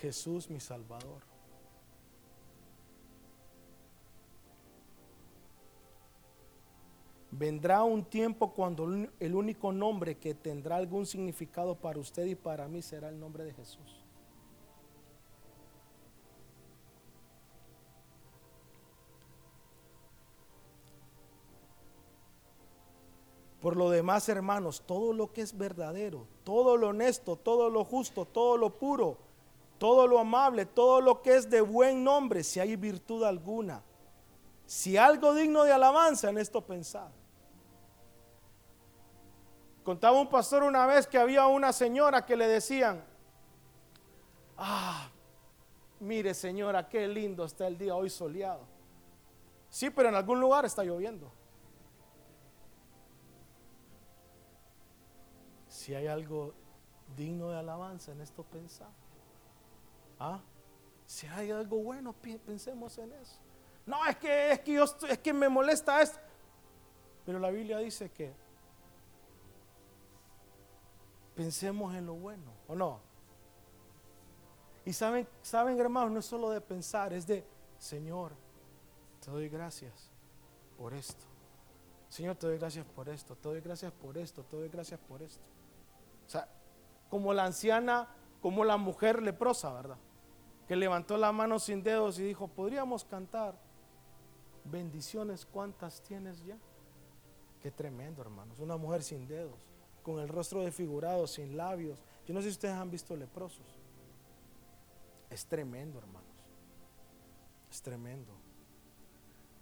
Jesús 0.00 0.50
mi 0.50 0.60
Salvador. 0.60 1.31
Vendrá 7.34 7.82
un 7.82 8.04
tiempo 8.04 8.52
cuando 8.52 8.84
el 9.18 9.34
único 9.34 9.72
nombre 9.72 10.18
que 10.18 10.34
tendrá 10.34 10.76
algún 10.76 11.06
significado 11.06 11.74
para 11.74 11.98
usted 11.98 12.26
y 12.26 12.34
para 12.34 12.68
mí 12.68 12.82
será 12.82 13.08
el 13.08 13.18
nombre 13.18 13.44
de 13.44 13.54
Jesús. 13.54 14.02
Por 23.62 23.78
lo 23.78 23.88
demás, 23.88 24.28
hermanos, 24.28 24.82
todo 24.84 25.14
lo 25.14 25.32
que 25.32 25.40
es 25.40 25.56
verdadero, 25.56 26.26
todo 26.44 26.76
lo 26.76 26.88
honesto, 26.88 27.36
todo 27.36 27.70
lo 27.70 27.82
justo, 27.82 28.26
todo 28.26 28.58
lo 28.58 28.76
puro, 28.76 29.16
todo 29.78 30.06
lo 30.06 30.18
amable, 30.18 30.66
todo 30.66 31.00
lo 31.00 31.22
que 31.22 31.36
es 31.36 31.48
de 31.48 31.62
buen 31.62 32.04
nombre, 32.04 32.44
si 32.44 32.60
hay 32.60 32.76
virtud 32.76 33.24
alguna, 33.24 33.82
si 34.66 34.98
algo 34.98 35.32
digno 35.32 35.64
de 35.64 35.72
alabanza 35.72 36.28
en 36.28 36.36
esto 36.36 36.60
pensad. 36.60 37.08
Contaba 39.84 40.20
un 40.20 40.28
pastor 40.28 40.62
una 40.62 40.86
vez 40.86 41.06
que 41.06 41.18
había 41.18 41.46
una 41.46 41.72
señora 41.72 42.24
que 42.24 42.36
le 42.36 42.46
decían, 42.46 43.04
ah, 44.56 45.10
mire 46.00 46.34
señora, 46.34 46.88
qué 46.88 47.08
lindo 47.08 47.44
está 47.44 47.66
el 47.66 47.76
día 47.76 47.94
hoy 47.96 48.08
soleado. 48.08 48.64
Sí, 49.68 49.90
pero 49.90 50.08
en 50.08 50.14
algún 50.14 50.40
lugar 50.40 50.64
está 50.64 50.84
lloviendo. 50.84 51.32
Si 55.66 55.94
hay 55.94 56.06
algo 56.06 56.54
digno 57.16 57.50
de 57.50 57.58
alabanza 57.58 58.12
en 58.12 58.20
esto 58.20 58.44
pensar. 58.44 58.90
¿Ah? 60.20 60.40
Si 61.06 61.26
hay 61.26 61.50
algo 61.50 61.78
bueno, 61.78 62.14
pensemos 62.46 62.96
en 62.98 63.12
eso. 63.12 63.38
No, 63.84 64.04
es 64.06 64.16
que 64.16 64.52
es 64.52 64.60
que 64.60 64.72
yo 64.74 64.84
es 65.08 65.18
que 65.18 65.32
me 65.32 65.48
molesta 65.48 66.00
esto. 66.00 66.18
Pero 67.24 67.38
la 67.38 67.50
Biblia 67.50 67.78
dice 67.78 68.10
que 68.10 68.32
pensemos 71.34 71.94
en 71.94 72.06
lo 72.06 72.14
bueno, 72.14 72.52
¿o 72.68 72.74
no? 72.74 73.00
Y 74.84 74.92
saben, 74.92 75.28
saben 75.42 75.78
hermanos, 75.78 76.10
no 76.10 76.18
es 76.18 76.26
solo 76.26 76.50
de 76.50 76.60
pensar, 76.60 77.12
es 77.12 77.26
de, 77.26 77.44
Señor, 77.78 78.32
te 79.24 79.30
doy 79.30 79.48
gracias 79.48 80.10
por 80.76 80.94
esto. 80.94 81.24
Señor, 82.08 82.36
te 82.36 82.46
doy 82.46 82.58
gracias 82.58 82.84
por 82.84 83.08
esto, 83.08 83.36
te 83.36 83.48
doy 83.48 83.60
gracias 83.60 83.92
por 83.92 84.18
esto, 84.18 84.42
te 84.44 84.56
doy 84.56 84.68
gracias 84.68 85.00
por 85.00 85.22
esto. 85.22 85.44
O 86.26 86.30
sea, 86.30 86.48
como 87.08 87.32
la 87.32 87.44
anciana, 87.44 88.08
como 88.40 88.64
la 88.64 88.76
mujer 88.76 89.22
leprosa, 89.22 89.72
¿verdad? 89.72 89.98
Que 90.66 90.76
levantó 90.76 91.16
la 91.16 91.32
mano 91.32 91.58
sin 91.58 91.82
dedos 91.82 92.18
y 92.18 92.24
dijo, 92.24 92.48
podríamos 92.48 93.04
cantar 93.04 93.54
bendiciones, 94.64 95.46
¿cuántas 95.46 96.02
tienes 96.02 96.44
ya? 96.44 96.58
Qué 97.60 97.70
tremendo, 97.70 98.20
hermanos, 98.20 98.58
una 98.58 98.76
mujer 98.76 99.02
sin 99.02 99.26
dedos 99.26 99.71
con 100.02 100.18
el 100.18 100.28
rostro 100.28 100.62
desfigurado, 100.62 101.26
sin 101.26 101.56
labios. 101.56 101.98
Yo 102.26 102.34
no 102.34 102.40
sé 102.40 102.48
si 102.48 102.52
ustedes 102.52 102.74
han 102.74 102.90
visto 102.90 103.16
leprosos. 103.16 103.66
Es 105.30 105.46
tremendo, 105.46 105.98
hermanos. 105.98 106.28
Es 107.70 107.80
tremendo. 107.80 108.32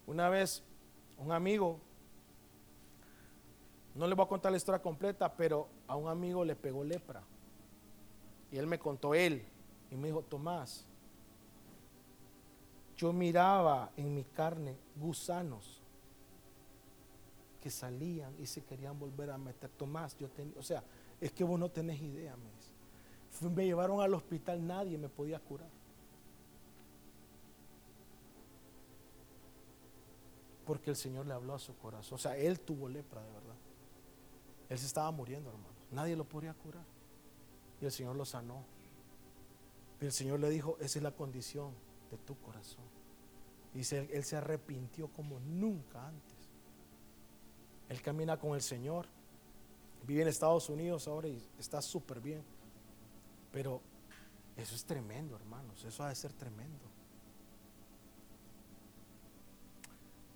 Una 0.06 0.28
vez, 0.28 0.62
un 1.18 1.30
amigo, 1.30 1.78
no 3.94 4.06
le 4.06 4.14
voy 4.14 4.24
a 4.24 4.28
contar 4.28 4.50
la 4.50 4.58
historia 4.58 4.82
completa, 4.82 5.32
pero 5.36 5.68
a 5.86 5.96
un 5.96 6.08
amigo 6.08 6.44
le 6.44 6.56
pegó 6.56 6.82
lepra. 6.82 7.22
Y 8.50 8.58
él 8.58 8.66
me 8.66 8.78
contó 8.78 9.14
él. 9.14 9.46
Y 9.90 9.96
me 9.96 10.08
dijo, 10.08 10.22
Tomás, 10.22 10.86
yo 12.96 13.12
miraba 13.12 13.90
en 13.96 14.14
mi 14.14 14.24
carne 14.24 14.76
gusanos 14.96 15.79
que 17.60 17.70
salían 17.70 18.34
y 18.38 18.46
se 18.46 18.62
querían 18.62 18.98
volver 18.98 19.30
a 19.30 19.38
meter. 19.38 19.70
Tomás, 19.70 20.16
yo 20.16 20.28
o 20.56 20.62
sea, 20.62 20.82
es 21.20 21.32
que 21.32 21.44
vos 21.44 21.58
no 21.58 21.70
tenés 21.70 22.00
idea, 22.00 22.36
me. 22.36 22.50
Me 23.50 23.64
llevaron 23.64 24.00
al 24.00 24.12
hospital, 24.12 24.66
nadie 24.66 24.98
me 24.98 25.08
podía 25.08 25.38
curar. 25.38 25.70
Porque 30.66 30.90
el 30.90 30.96
Señor 30.96 31.26
le 31.26 31.34
habló 31.34 31.54
a 31.54 31.58
su 31.58 31.76
corazón. 31.76 32.16
O 32.16 32.18
sea, 32.18 32.36
él 32.36 32.60
tuvo 32.60 32.88
lepra 32.88 33.22
de 33.22 33.32
verdad. 33.32 33.56
Él 34.68 34.78
se 34.78 34.86
estaba 34.86 35.10
muriendo, 35.10 35.50
hermano. 35.50 35.74
Nadie 35.90 36.16
lo 36.16 36.24
podía 36.24 36.54
curar. 36.54 36.84
Y 37.80 37.84
el 37.84 37.92
Señor 37.92 38.16
lo 38.16 38.24
sanó. 38.24 38.64
Y 40.00 40.06
el 40.06 40.12
Señor 40.12 40.40
le 40.40 40.50
dijo, 40.50 40.76
esa 40.80 40.98
es 40.98 41.02
la 41.02 41.12
condición 41.12 41.72
de 42.10 42.18
tu 42.18 42.36
corazón. 42.40 42.84
Y 43.74 43.78
él 43.94 44.24
se 44.24 44.36
arrepintió 44.36 45.08
como 45.08 45.40
nunca 45.40 46.06
antes. 46.06 46.39
Él 47.90 48.00
camina 48.00 48.38
con 48.38 48.54
el 48.54 48.62
Señor. 48.62 49.06
Vive 50.06 50.22
en 50.22 50.28
Estados 50.28 50.68
Unidos 50.70 51.06
ahora 51.08 51.28
y 51.28 51.42
está 51.58 51.82
súper 51.82 52.20
bien. 52.20 52.42
Pero 53.52 53.82
eso 54.56 54.76
es 54.76 54.84
tremendo, 54.84 55.34
hermanos. 55.34 55.84
Eso 55.84 56.04
ha 56.04 56.08
de 56.08 56.14
ser 56.14 56.32
tremendo. 56.32 56.86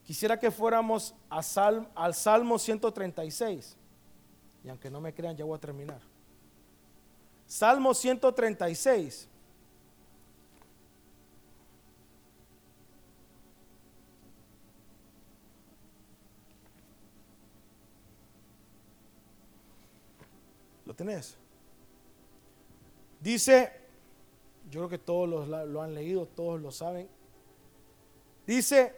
Quisiera 0.04 0.38
que 0.38 0.50
fuéramos 0.50 1.14
al 1.30 2.14
Salmo 2.14 2.58
136. 2.58 3.76
Y 4.64 4.68
aunque 4.68 4.90
no 4.90 5.00
me 5.00 5.14
crean, 5.14 5.36
ya 5.36 5.44
voy 5.44 5.56
a 5.56 5.60
terminar. 5.60 6.00
Salmo 7.46 7.94
136. 7.94 9.28
¿Lo 20.94 20.96
tenés? 20.96 21.37
Dice, 23.18 23.72
yo 24.70 24.83
creo 24.83 24.88
que 24.88 24.98
todos 24.98 25.48
lo 25.48 25.83
han 25.83 25.92
leído, 25.92 26.24
todos 26.24 26.61
lo 26.61 26.70
saben. 26.70 27.09
Dice, 28.46 28.94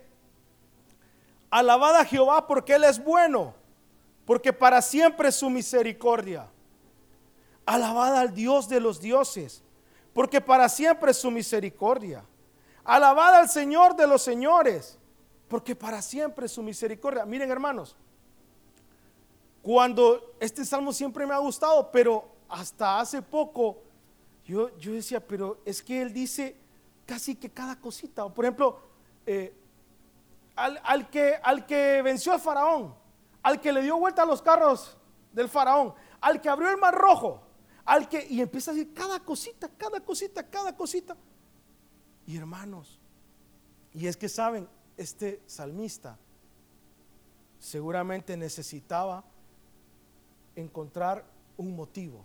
alabad 1.49 1.97
a 1.97 2.05
Jehová 2.05 2.47
porque 2.47 2.75
Él 2.75 2.85
es 2.85 3.03
bueno, 3.03 3.55
porque 4.27 4.53
para 4.53 4.83
siempre 4.83 5.31
es 5.31 5.37
su 5.37 5.49
misericordia. 5.49 6.51
Alabad 7.65 8.19
al 8.19 8.35
Dios 8.35 8.69
de 8.69 8.79
los 8.79 9.01
dioses, 9.01 9.63
porque 10.13 10.43
para 10.43 10.69
siempre 10.69 11.13
es 11.13 11.17
su 11.17 11.31
misericordia. 11.31 12.27
Alabad 12.85 13.37
al 13.37 13.49
Señor 13.49 13.97
de 13.97 14.07
los 14.07 14.21
señores, 14.21 14.99
porque 15.49 15.75
para 15.75 16.03
siempre 16.03 16.45
es 16.45 16.53
su 16.53 16.63
misericordia. 16.63 17.25
Miren 17.25 17.51
hermanos, 17.51 17.97
cuando 19.67 20.37
este 20.39 20.65
salmo 20.65 20.93
siempre 20.93 21.27
me 21.27 21.35
ha 21.35 21.39
gustado, 21.39 21.91
pero 21.91 22.25
hasta 22.49 23.01
hace 23.01 23.21
poco 23.21 23.83
yo, 24.45 24.79
yo 24.79 24.93
decía, 24.93 25.19
pero 25.19 25.61
es 25.65 25.83
que 25.83 26.01
él 26.01 26.13
dice 26.13 26.57
casi 27.05 27.35
que 27.35 27.51
cada 27.51 27.75
cosita. 27.75 28.33
Por 28.33 28.45
ejemplo, 28.45 28.79
eh, 29.27 29.53
al, 30.55 31.11
que, 31.11 31.41
al 31.43 31.67
que 31.67 32.01
venció 32.01 32.33
al 32.33 32.39
faraón, 32.39 32.95
al 33.43 33.61
que 33.61 33.73
le 33.73 33.83
dio 33.83 33.99
vuelta 33.99 34.23
a 34.23 34.27
los 34.27 34.41
carros 34.41 34.97
del 35.33 35.49
faraón, 35.49 35.95
al 36.21 36.41
que 36.41 36.49
abrió 36.49 36.71
el 36.71 36.77
mar 36.77 36.95
rojo, 36.95 37.43
al 37.85 38.09
que, 38.09 38.25
y 38.31 38.41
empieza 38.41 38.71
a 38.71 38.75
decir 38.75 38.95
cada 38.95 39.19
cosita, 39.19 39.69
cada 39.77 39.99
cosita, 39.99 40.49
cada 40.49 40.77
cosita. 40.77 41.17
Y 42.25 42.37
hermanos, 42.37 43.01
y 43.93 44.07
es 44.07 44.17
que 44.17 44.29
saben, 44.29 44.69
este 44.97 45.43
salmista 45.45 46.17
seguramente 47.59 48.37
necesitaba 48.37 49.25
encontrar 50.57 51.25
un 51.57 51.77
motivo 51.77 52.25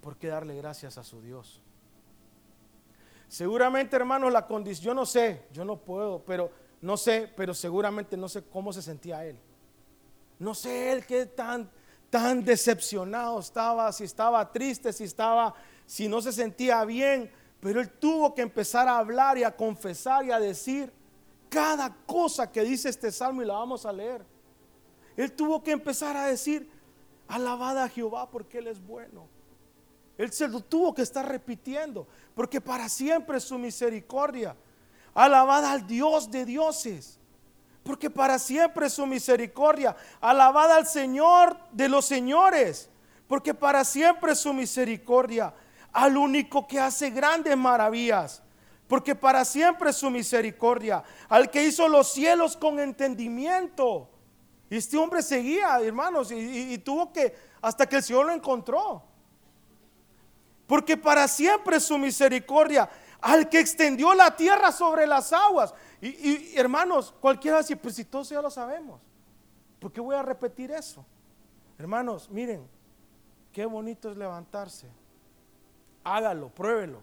por 0.00 0.16
qué 0.16 0.28
darle 0.28 0.56
gracias 0.56 0.98
a 0.98 1.04
su 1.04 1.20
Dios. 1.22 1.60
Seguramente, 3.28 3.96
hermanos, 3.96 4.32
la 4.32 4.46
condición, 4.46 4.84
yo 4.84 4.94
no 4.94 5.06
sé, 5.06 5.46
yo 5.52 5.64
no 5.64 5.78
puedo, 5.78 6.22
pero 6.24 6.50
no 6.82 6.96
sé, 6.96 7.32
pero 7.36 7.54
seguramente 7.54 8.16
no 8.16 8.28
sé 8.28 8.42
cómo 8.44 8.72
se 8.72 8.82
sentía 8.82 9.24
él. 9.24 9.38
No 10.38 10.54
sé 10.54 10.92
él 10.92 11.06
qué 11.06 11.26
tan, 11.26 11.70
tan 12.10 12.44
decepcionado 12.44 13.38
estaba, 13.38 13.90
si 13.92 14.04
estaba 14.04 14.50
triste, 14.50 14.92
si 14.92 15.04
estaba, 15.04 15.54
si 15.86 16.08
no 16.08 16.20
se 16.20 16.32
sentía 16.32 16.84
bien, 16.84 17.30
pero 17.60 17.80
él 17.80 17.88
tuvo 17.90 18.34
que 18.34 18.42
empezar 18.42 18.88
a 18.88 18.98
hablar 18.98 19.38
y 19.38 19.44
a 19.44 19.56
confesar 19.56 20.24
y 20.24 20.32
a 20.32 20.40
decir 20.40 20.92
cada 21.48 21.94
cosa 22.06 22.50
que 22.50 22.62
dice 22.62 22.88
este 22.88 23.12
salmo 23.12 23.42
y 23.42 23.46
la 23.46 23.54
vamos 23.54 23.86
a 23.86 23.92
leer. 23.92 24.24
Él 25.16 25.30
tuvo 25.32 25.62
que 25.62 25.70
empezar 25.70 26.16
a 26.16 26.26
decir, 26.26 26.68
Alabada 27.32 27.84
a 27.84 27.88
Jehová 27.88 28.28
porque 28.28 28.58
Él 28.58 28.66
es 28.66 28.78
bueno. 28.86 29.26
Él 30.18 30.30
se 30.34 30.46
lo 30.48 30.60
tuvo 30.60 30.92
que 30.92 31.00
estar 31.00 31.26
repitiendo 31.26 32.06
porque 32.34 32.60
para 32.60 32.90
siempre 32.90 33.38
es 33.38 33.44
su 33.44 33.56
misericordia. 33.56 34.54
Alabada 35.14 35.72
al 35.72 35.86
Dios 35.86 36.30
de 36.30 36.44
dioses 36.44 37.18
porque 37.82 38.10
para 38.10 38.38
siempre 38.38 38.88
es 38.88 38.92
su 38.92 39.06
misericordia. 39.06 39.96
Alabada 40.20 40.76
al 40.76 40.86
Señor 40.86 41.56
de 41.72 41.88
los 41.88 42.04
señores 42.04 42.90
porque 43.26 43.54
para 43.54 43.82
siempre 43.82 44.32
es 44.32 44.38
su 44.40 44.52
misericordia. 44.52 45.54
Al 45.90 46.18
único 46.18 46.66
que 46.66 46.78
hace 46.78 47.08
grandes 47.08 47.56
maravillas 47.56 48.42
porque 48.88 49.14
para 49.14 49.46
siempre 49.46 49.88
es 49.88 49.96
su 49.96 50.10
misericordia. 50.10 51.02
Al 51.30 51.50
que 51.50 51.64
hizo 51.64 51.88
los 51.88 52.12
cielos 52.12 52.58
con 52.58 52.78
entendimiento 52.78 54.11
y 54.72 54.76
este 54.76 54.96
hombre 54.96 55.20
seguía, 55.20 55.78
hermanos, 55.82 56.32
y, 56.32 56.78
tuvo 56.78 57.12
que, 57.12 57.36
hasta 57.60 57.86
que 57.86 57.96
el 57.96 58.02
Señor 58.02 58.24
lo 58.24 58.32
encontró. 58.32 59.02
Porque 60.66 60.96
para 60.96 61.28
siempre 61.28 61.78
su 61.78 61.98
misericordia 61.98 62.88
al 63.20 63.50
que 63.50 63.60
extendió 63.60 64.14
la 64.14 64.34
tierra 64.34 64.72
sobre 64.72 65.06
las 65.06 65.30
aguas. 65.34 65.74
Y, 66.00 66.56
hermanos, 66.56 67.12
cualquiera 67.20 67.58
dice, 67.58 67.76
pues 67.76 67.96
si 67.96 68.06
todos 68.06 68.30
ya 68.30 68.40
lo 68.40 68.50
sabemos, 68.50 68.98
¿por 69.78 69.92
qué 69.92 70.00
voy 70.00 70.16
a 70.16 70.22
repetir 70.22 70.70
eso? 70.70 71.04
Hermanos, 71.76 72.30
miren, 72.30 72.66
qué 73.52 73.66
bonito 73.66 74.10
es 74.10 74.16
levantarse. 74.16 74.88
Hágalo, 76.02 76.48
pruébelo. 76.48 77.02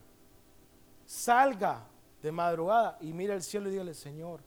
Salga 1.05 1.83
de 2.19 2.31
madrugada 2.31 2.97
y 2.99 3.13
mire 3.13 3.35
el 3.35 3.43
cielo 3.43 3.69
y 3.69 3.73
dígale, 3.73 3.93
Señor, 3.93 4.39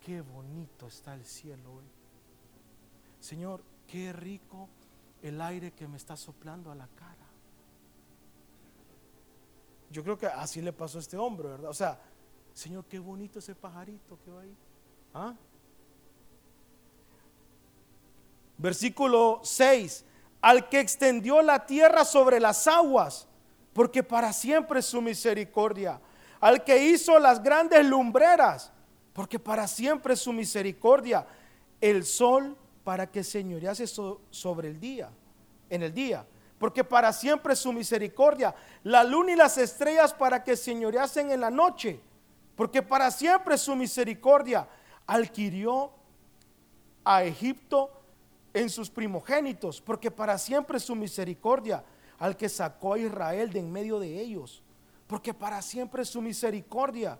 qué 0.00 0.22
bonito 0.22 0.86
está 0.86 1.12
el 1.12 1.26
cielo 1.26 1.74
hoy. 1.74 1.97
Señor, 3.28 3.62
qué 3.86 4.10
rico 4.10 4.70
el 5.20 5.38
aire 5.42 5.72
que 5.72 5.86
me 5.86 5.98
está 5.98 6.16
soplando 6.16 6.70
a 6.70 6.74
la 6.74 6.88
cara. 6.88 7.28
Yo 9.90 10.02
creo 10.02 10.16
que 10.16 10.26
así 10.26 10.62
le 10.62 10.72
pasó 10.72 10.96
a 10.96 11.02
este 11.02 11.18
hombre, 11.18 11.48
¿verdad? 11.48 11.68
O 11.68 11.74
sea, 11.74 12.00
Señor, 12.54 12.86
qué 12.86 12.98
bonito 12.98 13.38
ese 13.38 13.54
pajarito 13.54 14.18
que 14.24 14.30
va 14.30 14.40
ahí. 14.40 14.56
¿Ah? 15.12 15.34
Versículo 18.56 19.42
6. 19.44 20.06
Al 20.40 20.70
que 20.70 20.80
extendió 20.80 21.42
la 21.42 21.66
tierra 21.66 22.06
sobre 22.06 22.40
las 22.40 22.66
aguas, 22.66 23.28
porque 23.74 24.02
para 24.02 24.32
siempre 24.32 24.80
su 24.80 25.02
misericordia. 25.02 26.00
Al 26.40 26.64
que 26.64 26.82
hizo 26.82 27.18
las 27.18 27.42
grandes 27.42 27.84
lumbreras, 27.84 28.72
porque 29.12 29.38
para 29.38 29.68
siempre 29.68 30.16
su 30.16 30.32
misericordia. 30.32 31.26
El 31.78 32.06
sol 32.06 32.56
para 32.88 33.06
que 33.06 33.22
señorease 33.22 33.86
sobre 34.30 34.68
el 34.68 34.80
día, 34.80 35.10
en 35.68 35.82
el 35.82 35.92
día, 35.92 36.24
porque 36.58 36.82
para 36.82 37.12
siempre 37.12 37.54
su 37.54 37.70
misericordia. 37.70 38.54
La 38.82 39.04
luna 39.04 39.32
y 39.32 39.36
las 39.36 39.58
estrellas 39.58 40.14
para 40.14 40.42
que 40.42 40.56
señoreasen 40.56 41.30
en 41.30 41.42
la 41.42 41.50
noche, 41.50 42.00
porque 42.56 42.80
para 42.80 43.10
siempre 43.10 43.58
su 43.58 43.76
misericordia. 43.76 44.66
Adquirió 45.06 45.92
a 47.04 47.24
Egipto 47.24 47.90
en 48.54 48.70
sus 48.70 48.88
primogénitos, 48.88 49.82
porque 49.82 50.10
para 50.10 50.38
siempre 50.38 50.80
su 50.80 50.96
misericordia. 50.96 51.84
Al 52.18 52.38
que 52.38 52.48
sacó 52.48 52.94
a 52.94 52.98
Israel 52.98 53.52
de 53.52 53.58
en 53.58 53.70
medio 53.70 53.98
de 53.98 54.18
ellos, 54.18 54.62
porque 55.06 55.34
para 55.34 55.60
siempre 55.60 56.06
su 56.06 56.22
misericordia. 56.22 57.18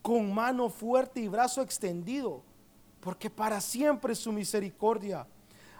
Con 0.00 0.32
mano 0.32 0.70
fuerte 0.70 1.18
y 1.18 1.26
brazo 1.26 1.60
extendido 1.60 2.44
porque 3.00 3.30
para 3.30 3.60
siempre 3.60 4.14
su 4.14 4.32
misericordia. 4.32 5.26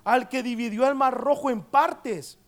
Al 0.03 0.29
que 0.29 0.43
dividió 0.43 0.87
el 0.89 0.95
mar 0.95 1.15
rojo 1.15 1.51
en 1.51 1.63
partes, 1.63 2.39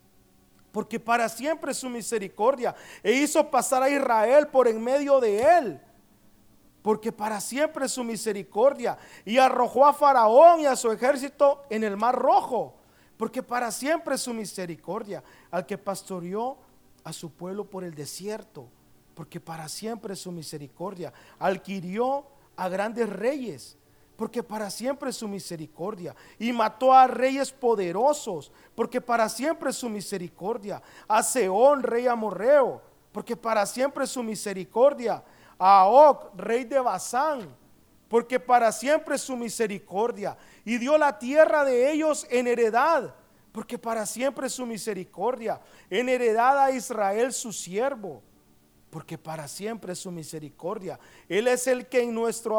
porque 0.72 0.98
para 0.98 1.28
siempre 1.28 1.74
su 1.74 1.88
misericordia. 1.90 2.74
E 3.02 3.12
hizo 3.12 3.50
pasar 3.50 3.82
a 3.82 3.90
Israel 3.90 4.48
por 4.48 4.66
en 4.66 4.82
medio 4.82 5.20
de 5.20 5.42
él, 5.58 5.80
porque 6.80 7.12
para 7.12 7.40
siempre 7.40 7.88
su 7.88 8.02
misericordia. 8.02 8.98
Y 9.24 9.37
arrojó 9.37 9.87
a 9.87 9.92
Faraón 9.92 10.61
y 10.61 10.66
a 10.66 10.74
su 10.74 10.90
ejército 10.90 11.62
en 11.68 11.85
el 11.85 11.96
mar 11.96 12.16
rojo, 12.18 12.74
porque 13.18 13.42
para 13.42 13.70
siempre 13.70 14.16
su 14.16 14.32
misericordia. 14.32 15.22
Al 15.50 15.66
que 15.66 15.76
pastoreó 15.76 16.56
a 17.04 17.12
su 17.12 17.30
pueblo 17.30 17.68
por 17.68 17.85
el 17.85 17.94
desierto, 17.94 18.68
porque 19.14 19.40
para 19.40 19.68
siempre 19.68 20.16
su 20.16 20.32
misericordia. 20.32 21.12
Al 21.38 21.61
que 21.61 21.82
a 22.56 22.68
grandes 22.68 23.11
reyes 23.11 23.76
porque 24.22 24.40
para 24.40 24.70
siempre 24.70 25.11
es 25.11 25.16
su 25.16 25.26
misericordia. 25.26 26.14
Y 26.38 26.52
mató 26.52 26.92
a 26.92 27.08
reyes 27.08 27.50
poderosos, 27.50 28.52
porque 28.72 29.00
para 29.00 29.28
siempre 29.28 29.70
es 29.70 29.76
su 29.76 29.88
misericordia. 29.88 30.80
A 31.08 31.24
Seón, 31.24 31.82
rey 31.82 32.06
amorreo, 32.06 32.80
porque 33.11 33.37
para 33.37 33.66
siempre 33.66 34.04
es 34.04 34.11
su 34.11 34.22
misericordia. 34.22 35.24
A 35.58 35.88
Og, 35.88 36.30
rey 36.37 36.62
de 36.62 36.78
Basán, 36.78 37.52
porque 38.06 38.38
para 38.38 38.70
siempre 38.70 39.16
es 39.16 39.22
su 39.22 39.37
misericordia. 39.37 40.38
Y 40.64 40.78
dio 40.78 40.96
la 40.96 41.18
tierra 41.18 41.64
de 41.64 41.90
ellos 41.90 42.24
en 42.30 42.46
heredad, 42.46 43.12
porque 43.50 43.76
para 43.76 44.06
siempre 44.06 44.46
es 44.46 44.52
su 44.52 44.64
misericordia. 44.64 45.61
En 45.90 46.08
heredad 46.08 46.61
a 46.61 46.70
Israel 46.70 47.32
su 47.32 47.52
siervo 47.52 48.22
porque 48.92 49.16
para 49.16 49.48
siempre 49.48 49.94
es 49.94 50.00
su 50.00 50.11
misericordia. 50.11 51.00
Él 51.26 51.48
es 51.48 51.66
el 51.66 51.87
que 51.87 52.02
en 52.02 52.14
nuestro 52.14 52.59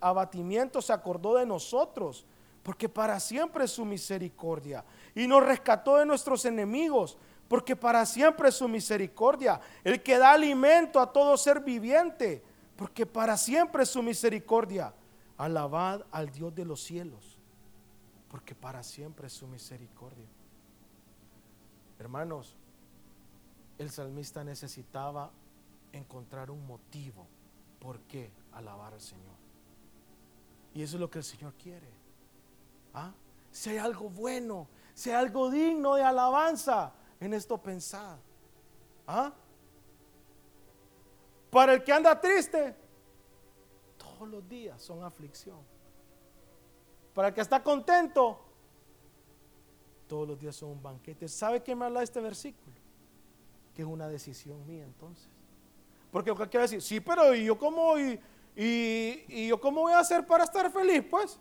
abatimiento 0.00 0.80
se 0.80 0.90
acordó 0.90 1.34
de 1.34 1.44
nosotros, 1.44 2.24
porque 2.62 2.88
para 2.88 3.20
siempre 3.20 3.66
es 3.66 3.72
su 3.72 3.84
misericordia. 3.84 4.86
Y 5.14 5.26
nos 5.26 5.44
rescató 5.44 5.98
de 5.98 6.06
nuestros 6.06 6.46
enemigos, 6.46 7.18
porque 7.46 7.76
para 7.76 8.06
siempre 8.06 8.48
es 8.48 8.54
su 8.54 8.68
misericordia. 8.68 9.60
El 9.84 10.02
que 10.02 10.16
da 10.16 10.32
alimento 10.32 10.98
a 10.98 11.12
todo 11.12 11.36
ser 11.36 11.60
viviente, 11.60 12.42
porque 12.74 13.04
para 13.04 13.36
siempre 13.36 13.82
es 13.82 13.90
su 13.90 14.02
misericordia. 14.02 14.94
Alabad 15.36 16.06
al 16.10 16.30
Dios 16.30 16.54
de 16.54 16.64
los 16.64 16.82
cielos, 16.82 17.38
porque 18.30 18.54
para 18.54 18.82
siempre 18.82 19.26
es 19.26 19.34
su 19.34 19.46
misericordia. 19.46 20.26
Hermanos, 21.98 22.56
el 23.78 23.90
salmista 23.90 24.42
necesitaba 24.44 25.30
encontrar 25.92 26.50
un 26.50 26.66
motivo 26.66 27.26
por 27.78 28.00
qué 28.00 28.30
alabar 28.52 28.92
al 28.92 29.00
Señor. 29.00 29.36
Y 30.74 30.82
eso 30.82 30.96
es 30.96 31.00
lo 31.00 31.10
que 31.10 31.18
el 31.18 31.24
Señor 31.24 31.54
quiere. 31.54 31.88
¿Ah? 32.92 33.12
Si 33.50 33.70
hay 33.70 33.78
algo 33.78 34.10
bueno, 34.10 34.68
si 34.94 35.10
hay 35.10 35.16
algo 35.16 35.50
digno 35.50 35.94
de 35.94 36.02
alabanza, 36.02 36.92
en 37.20 37.34
esto 37.34 37.56
pensad. 37.58 38.18
¿Ah? 39.06 39.32
Para 41.50 41.74
el 41.74 41.82
que 41.82 41.92
anda 41.92 42.20
triste, 42.20 42.76
todos 43.96 44.28
los 44.28 44.48
días 44.48 44.82
son 44.82 45.02
aflicción. 45.02 45.58
Para 47.14 47.28
el 47.28 47.34
que 47.34 47.40
está 47.40 47.62
contento, 47.62 48.38
todos 50.06 50.28
los 50.28 50.38
días 50.38 50.54
son 50.54 50.70
un 50.70 50.82
banquete. 50.82 51.28
¿Sabe 51.28 51.62
qué 51.62 51.74
me 51.74 51.86
habla 51.86 52.02
este 52.02 52.20
versículo? 52.20 52.77
Que 53.78 53.82
es 53.82 53.88
una 53.88 54.08
decisión 54.08 54.66
mía 54.66 54.82
entonces. 54.82 55.28
Porque 56.10 56.34
quiere 56.34 56.62
decir, 56.62 56.82
sí, 56.82 56.98
pero 56.98 57.32
¿y 57.32 57.44
yo 57.44 57.56
cómo, 57.56 57.96
y, 57.96 58.20
y, 58.56 59.46
yo 59.46 59.60
cómo 59.60 59.82
voy 59.82 59.92
a 59.92 60.00
hacer 60.00 60.26
para 60.26 60.42
estar 60.42 60.68
feliz? 60.72 61.04
Pues, 61.08 61.38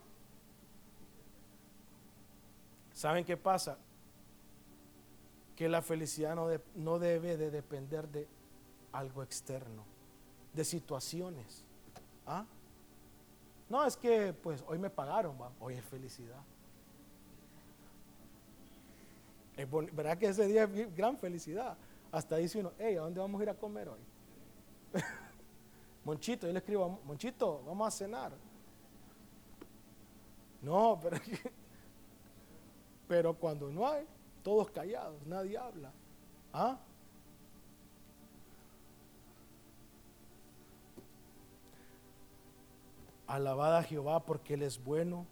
¿saben 2.94 3.26
qué 3.26 3.36
pasa? 3.36 3.80
Que 5.56 5.68
la 5.68 5.82
felicidad 5.82 6.36
no, 6.36 6.48
no 6.76 7.00
debe 7.00 7.38
de 7.38 7.50
depender 7.50 8.08
de 8.08 8.28
algo 8.92 9.24
externo, 9.24 9.84
de 10.54 10.64
situaciones. 10.64 11.66
¿Ah? 12.28 12.46
No, 13.68 13.84
es 13.84 13.98
que 13.98 14.32
pues 14.32 14.64
hoy 14.68 14.78
me 14.78 14.92
pagaron, 14.92 15.36
hoy 15.60 15.74
es 15.74 15.86
felicidad. 15.86 16.44
Es 19.56 19.68
¿Verdad 19.72 20.20
que 20.20 20.28
ese 20.28 20.46
día 20.46 20.66
es 20.66 20.96
gran 20.96 21.18
felicidad? 21.18 21.76
Hasta 22.12 22.38
dice 22.38 22.60
uno, 22.60 22.72
hey, 22.78 22.96
¿a 22.96 23.02
dónde 23.02 23.20
vamos 23.20 23.40
a 23.40 23.44
ir 23.44 23.50
a 23.50 23.54
comer 23.54 23.90
hoy? 23.90 24.00
Monchito, 26.06 26.48
yo 26.48 26.54
le 26.54 26.60
escribo, 26.60 27.02
Monchito, 27.06 27.64
vamos 27.66 27.88
a 27.88 27.92
cenar. 27.92 28.34
No, 30.62 31.00
pero, 31.02 31.18
pero 33.08 33.34
cuando 33.34 33.70
no 33.70 33.88
hay, 33.88 34.06
todos 34.44 34.70
callados, 34.72 35.26
nadie 35.26 35.58
habla. 35.58 35.92
¿Ah? 36.54 36.80
Alabada 43.28 43.80
a 43.80 43.84
Jehová 43.84 44.24
porque 44.24 44.54
Él 44.54 44.64
es 44.64 44.82
bueno, 44.82 45.26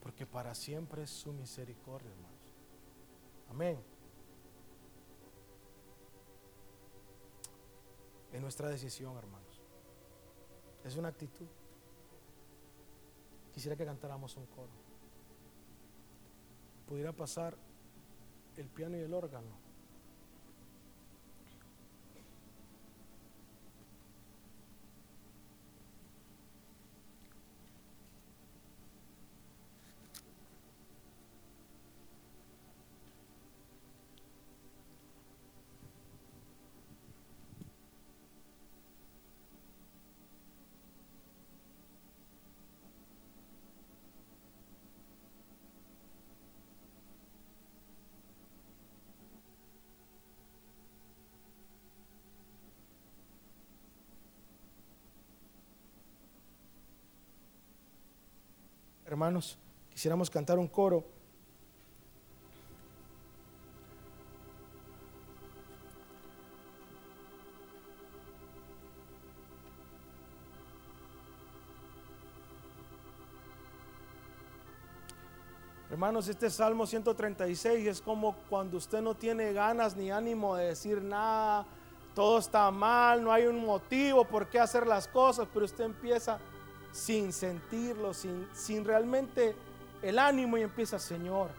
porque 0.00 0.24
para 0.24 0.54
siempre 0.54 1.02
es 1.02 1.10
su 1.10 1.32
misericordia, 1.32 2.10
hermanos. 2.10 2.38
Amén. 3.50 3.97
En 8.32 8.42
nuestra 8.42 8.68
decisión, 8.68 9.16
hermanos. 9.16 9.60
Es 10.84 10.96
una 10.96 11.08
actitud. 11.08 11.46
Quisiera 13.52 13.76
que 13.76 13.84
cantáramos 13.84 14.36
un 14.36 14.46
coro. 14.46 14.72
Pudiera 16.86 17.12
pasar 17.12 17.56
el 18.56 18.68
piano 18.68 18.96
y 18.96 19.00
el 19.00 19.12
órgano. 19.12 19.67
Hermanos, 59.18 59.58
quisiéramos 59.90 60.30
cantar 60.30 60.60
un 60.60 60.68
coro. 60.68 61.04
Hermanos, 75.90 76.28
este 76.28 76.48
Salmo 76.48 76.86
136 76.86 77.88
es 77.88 78.00
como 78.00 78.36
cuando 78.48 78.76
usted 78.76 79.00
no 79.00 79.16
tiene 79.16 79.52
ganas 79.52 79.96
ni 79.96 80.12
ánimo 80.12 80.54
de 80.54 80.66
decir 80.66 81.02
nada, 81.02 81.66
todo 82.14 82.38
está 82.38 82.70
mal, 82.70 83.24
no 83.24 83.32
hay 83.32 83.46
un 83.46 83.66
motivo 83.66 84.24
por 84.24 84.48
qué 84.48 84.60
hacer 84.60 84.86
las 84.86 85.08
cosas, 85.08 85.48
pero 85.52 85.64
usted 85.64 85.82
empieza 85.82 86.38
sin 86.92 87.32
sentirlo, 87.32 88.14
sin, 88.14 88.48
sin 88.52 88.84
realmente 88.84 89.54
el 90.02 90.18
ánimo 90.18 90.56
y 90.56 90.62
empieza, 90.62 90.98
Señor, 90.98 91.50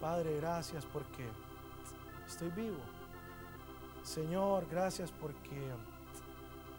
Padre, 0.00 0.36
gracias 0.36 0.84
porque 0.86 1.26
estoy 2.26 2.50
vivo. 2.50 2.80
Señor, 4.02 4.66
gracias 4.70 5.12
porque 5.12 5.70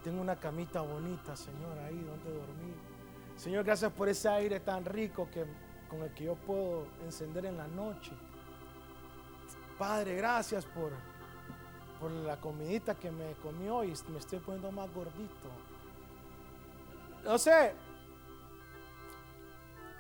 tengo 0.04 0.22
una 0.22 0.36
camita 0.36 0.82
bonita, 0.82 1.36
Señor, 1.36 1.78
ahí 1.80 2.00
donde 2.00 2.32
dormir. 2.32 2.76
Señor, 3.38 3.64
gracias 3.64 3.92
por 3.92 4.10
ese 4.10 4.28
aire 4.28 4.60
tan 4.60 4.84
rico 4.86 5.30
que, 5.32 5.46
con 5.90 6.02
el 6.02 6.14
que 6.14 6.26
yo 6.26 6.36
puedo 6.36 6.88
encender 7.06 7.46
en 7.46 7.58
la 7.58 7.68
noche. 7.68 8.12
Padre, 9.78 10.16
gracias 10.16 10.66
por, 10.66 10.92
por 12.00 12.12
la 12.12 12.38
comidita 12.38 12.96
que 12.96 13.12
me 13.12 13.34
comió 13.34 13.84
y 13.84 13.94
me 14.10 14.20
estoy 14.20 14.40
poniendo 14.40 14.72
más 14.72 14.92
gordito 14.94 15.50
no 17.24 17.38
sé, 17.38 17.74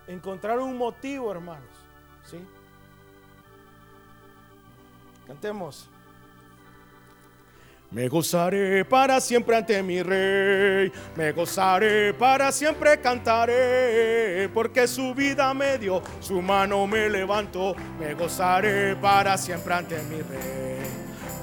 encontrar 0.07 0.59
un 0.59 0.77
motivo, 0.77 1.31
hermanos. 1.31 1.69
¿Sí? 2.23 2.37
Cantemos. 5.27 5.89
Me 7.89 8.07
gozaré 8.07 8.85
para 8.85 9.19
siempre 9.19 9.57
ante 9.57 9.83
mi 9.83 10.01
rey, 10.01 10.89
me 11.13 11.33
gozaré 11.33 12.13
para 12.13 12.49
siempre 12.49 13.01
cantaré, 13.01 14.49
porque 14.53 14.87
su 14.87 15.13
vida 15.13 15.53
me 15.53 15.77
dio, 15.77 16.01
su 16.21 16.41
mano 16.41 16.87
me 16.87 17.09
levantó, 17.09 17.75
me 17.99 18.13
gozaré 18.13 18.95
para 18.95 19.37
siempre 19.37 19.73
ante 19.73 20.01
mi 20.03 20.21
rey. 20.21 20.70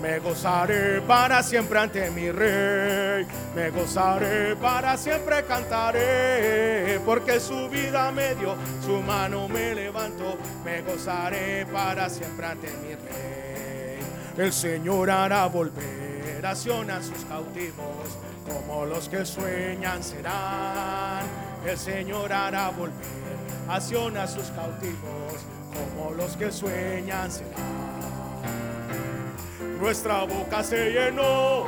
Me 0.00 0.18
gozaré 0.20 1.00
para 1.02 1.42
siempre 1.42 1.78
ante 1.78 2.10
mi 2.10 2.30
rey. 2.30 3.26
Me 3.54 3.70
gozaré 3.70 4.56
para 4.56 4.96
siempre 4.96 5.44
cantaré. 5.44 7.00
Porque 7.04 7.40
su 7.40 7.68
vida 7.68 8.10
me 8.12 8.34
dio, 8.34 8.54
su 8.84 9.02
mano 9.02 9.48
me 9.48 9.74
levantó. 9.74 10.38
Me 10.64 10.82
gozaré 10.82 11.66
para 11.66 12.08
siempre 12.08 12.46
ante 12.46 12.68
mi 12.82 12.94
rey. 12.94 13.98
El 14.36 14.52
Señor 14.52 15.10
hará 15.10 15.46
volver 15.46 16.46
a 16.46 16.54
sus 16.54 17.24
cautivos 17.28 18.18
como 18.48 18.86
los 18.86 19.08
que 19.08 19.24
sueñan 19.24 20.02
serán. 20.02 21.26
El 21.66 21.76
Señor 21.76 22.32
hará 22.32 22.70
volver 22.70 23.38
a 23.68 23.80
sus 24.26 24.50
cautivos, 24.50 25.44
como 25.74 26.12
los 26.12 26.36
que 26.36 26.50
sueñan 26.50 27.30
serán. 27.30 27.87
Nuestra 29.80 30.24
boca 30.24 30.64
se 30.64 30.90
llenó 30.90 31.64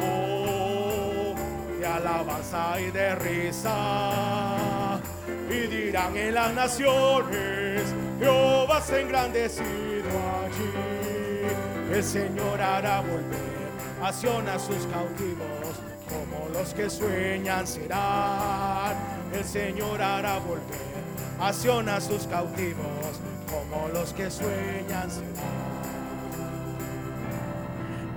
de 1.78 1.86
alabanza 1.86 2.80
y 2.80 2.90
de 2.90 3.14
risa. 3.14 5.00
Y 5.48 5.66
dirán 5.68 6.16
en 6.16 6.34
las 6.34 6.52
naciones, 6.52 7.82
Jehová 8.18 8.80
se 8.80 9.02
engrandecido 9.02 10.10
allí. 10.44 11.94
El 11.94 12.02
Señor 12.02 12.60
hará 12.60 13.00
volver 13.00 13.60
a 14.02 14.08
a 14.08 14.58
sus 14.58 14.86
cautivos, 14.86 15.76
como 16.08 16.48
los 16.52 16.74
que 16.74 16.90
sueñan 16.90 17.64
serán. 17.64 18.96
El 19.32 19.44
Señor 19.44 20.02
hará 20.02 20.38
volver 20.38 20.90
a 21.38 21.48
a 21.48 22.00
sus 22.00 22.26
cautivos, 22.26 23.20
como 23.48 23.88
los 23.88 24.12
que 24.12 24.30
sueñan 24.30 25.10
serán 25.10 25.79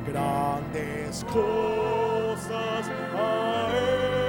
grandes 0.06 1.24
cosas 1.26 2.90
ha 3.16 3.70
hecho 3.74 4.23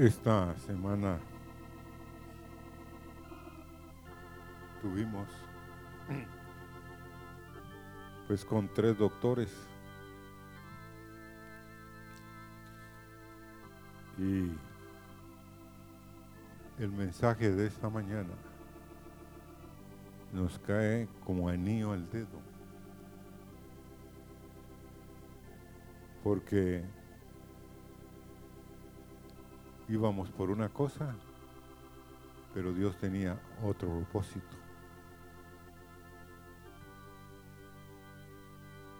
Esta 0.00 0.56
semana 0.60 1.18
tuvimos 4.80 5.28
pues 8.26 8.42
con 8.46 8.66
tres 8.72 8.96
doctores. 8.96 9.54
Y 14.16 14.50
el 16.82 16.92
mensaje 16.92 17.50
de 17.50 17.66
esta 17.66 17.90
mañana 17.90 18.32
nos 20.32 20.58
cae 20.60 21.08
como 21.26 21.50
anillo 21.50 21.92
al 21.92 22.10
dedo. 22.10 22.40
Porque 26.24 26.99
íbamos 29.90 30.30
por 30.30 30.50
una 30.50 30.68
cosa, 30.68 31.14
pero 32.54 32.72
Dios 32.72 32.96
tenía 32.98 33.38
otro 33.62 33.88
propósito. 33.88 34.56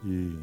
Y 0.03 0.37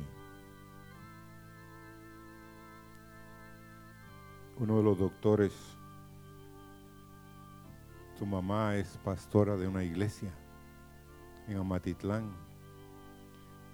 uno 4.59 4.79
de 4.79 4.83
los 4.83 4.99
doctores, 4.99 5.53
su 8.19 8.25
mamá 8.25 8.77
es 8.77 8.99
pastora 9.05 9.57
de 9.57 9.69
una 9.69 9.85
iglesia 9.85 10.33
en 11.47 11.59
Amatitlán, 11.59 12.31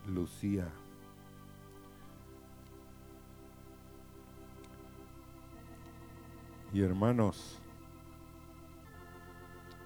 Lucía. 0.07 0.69
Y 6.75 6.83
hermanos, 6.83 7.61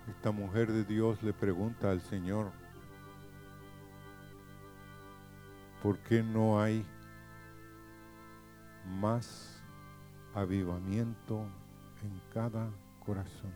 esta 0.09 0.31
mujer 0.31 0.73
de 0.73 0.85
Dios 0.85 1.23
le 1.23 1.35
pregunta 1.35 1.91
al 1.91 2.01
Señor, 2.01 2.51
¿por 5.83 5.99
qué 5.99 6.23
no 6.23 6.63
hay 6.63 6.83
más 8.87 9.63
avivamiento 10.35 11.43
en 12.03 12.23
cada 12.33 12.71
corazón? 13.05 13.53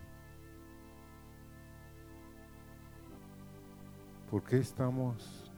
¿Por 4.31 4.45
qué 4.45 4.59
estamos 4.59 5.51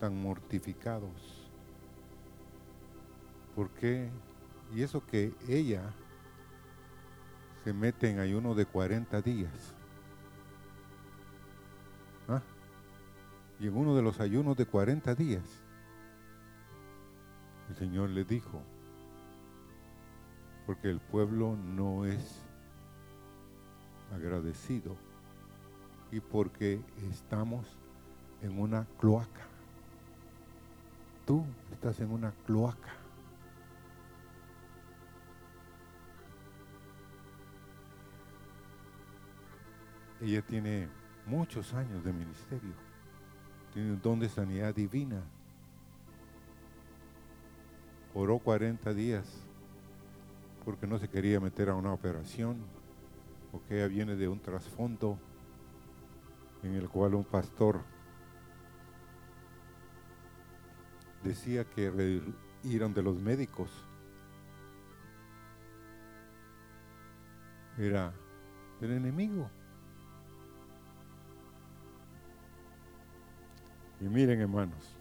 tan 0.00 0.20
mortificados? 0.20 1.48
¿Por 3.54 3.70
qué? 3.70 4.10
Y 4.74 4.82
eso 4.82 5.06
que 5.06 5.32
ella 5.46 5.94
se 7.64 7.72
mete 7.72 8.10
en 8.10 8.18
ayuno 8.18 8.54
de 8.54 8.66
40 8.66 9.20
días. 9.22 9.74
¿Ah? 12.28 12.42
Y 13.60 13.68
en 13.68 13.76
uno 13.76 13.94
de 13.94 14.02
los 14.02 14.20
ayunos 14.20 14.56
de 14.56 14.66
40 14.66 15.14
días, 15.14 15.44
el 17.70 17.76
Señor 17.76 18.10
le 18.10 18.24
dijo, 18.24 18.62
porque 20.66 20.90
el 20.90 21.00
pueblo 21.00 21.56
no 21.56 22.04
es 22.04 22.42
agradecido 24.14 24.96
y 26.10 26.20
porque 26.20 26.80
estamos 27.10 27.66
en 28.42 28.60
una 28.60 28.86
cloaca. 28.98 29.46
Tú 31.26 31.44
estás 31.72 32.00
en 32.00 32.10
una 32.10 32.32
cloaca. 32.46 33.01
Ella 40.22 40.40
tiene 40.40 40.88
muchos 41.26 41.74
años 41.74 42.04
de 42.04 42.12
ministerio. 42.12 42.74
Tiene 43.74 43.90
un 43.90 44.00
don 44.00 44.20
de 44.20 44.28
sanidad 44.28 44.72
divina. 44.72 45.20
Oró 48.14 48.38
40 48.38 48.94
días 48.94 49.42
porque 50.64 50.86
no 50.86 50.98
se 51.00 51.08
quería 51.08 51.40
meter 51.40 51.68
a 51.70 51.74
una 51.74 51.92
operación, 51.92 52.58
porque 53.50 53.78
ella 53.78 53.88
viene 53.88 54.14
de 54.14 54.28
un 54.28 54.38
trasfondo 54.38 55.18
en 56.62 56.74
el 56.74 56.88
cual 56.88 57.14
un 57.14 57.24
pastor 57.24 57.80
decía 61.24 61.64
que 61.64 62.22
ir 62.62 62.88
de 62.88 63.02
los 63.02 63.16
médicos 63.16 63.70
era 67.76 68.12
el 68.80 68.92
enemigo. 68.92 69.50
Y 74.02 74.08
miren 74.08 74.40
hermanos, 74.40 74.96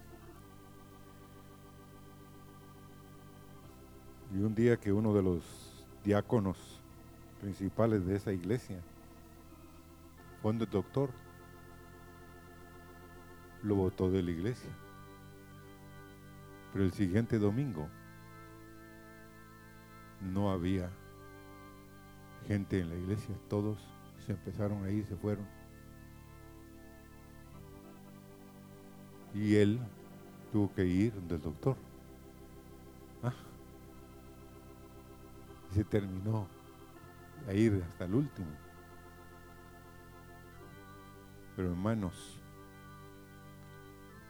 y 4.31 4.37
un 4.37 4.53
día 4.53 4.77
que 4.77 4.93
uno 4.93 5.11
de 5.11 5.23
los 5.23 5.43
diáconos 6.03 6.79
principales 7.41 8.05
de 8.05 8.15
esa 8.15 8.31
iglesia, 8.31 8.79
fue 10.43 10.51
el 10.51 10.59
doctor, 10.59 11.09
lo 13.63 13.73
votó 13.73 14.11
de 14.11 14.21
la 14.21 14.29
iglesia. 14.29 14.69
Pero 16.71 16.85
el 16.85 16.91
siguiente 16.91 17.39
domingo 17.39 17.89
no 20.21 20.51
había 20.51 20.91
gente 22.47 22.79
en 22.79 22.89
la 22.89 22.95
iglesia, 22.95 23.33
todos 23.49 23.79
se 24.27 24.33
empezaron 24.33 24.85
a 24.85 24.91
ir, 24.91 25.07
se 25.07 25.15
fueron. 25.15 25.60
Y 29.33 29.55
él 29.55 29.79
tuvo 30.51 30.73
que 30.73 30.85
ir 30.85 31.13
del 31.13 31.41
doctor. 31.41 31.75
Ah. 33.23 33.33
Y 35.71 35.75
se 35.75 35.83
terminó 35.83 36.47
a 37.47 37.53
ir 37.53 37.83
hasta 37.87 38.05
el 38.05 38.15
último. 38.15 38.51
Pero 41.55 41.69
hermanos, 41.69 42.39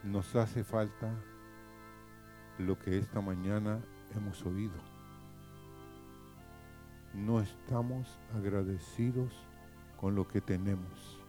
nos 0.03 0.35
hace 0.35 0.63
falta 0.63 1.11
lo 2.57 2.77
que 2.77 2.97
esta 2.97 3.21
mañana 3.21 3.79
hemos 4.15 4.45
oído. 4.45 4.91
No 7.13 7.41
estamos 7.41 8.07
agradecidos 8.35 9.33
con 9.99 10.15
lo 10.15 10.27
que 10.27 10.41
tenemos. 10.41 11.19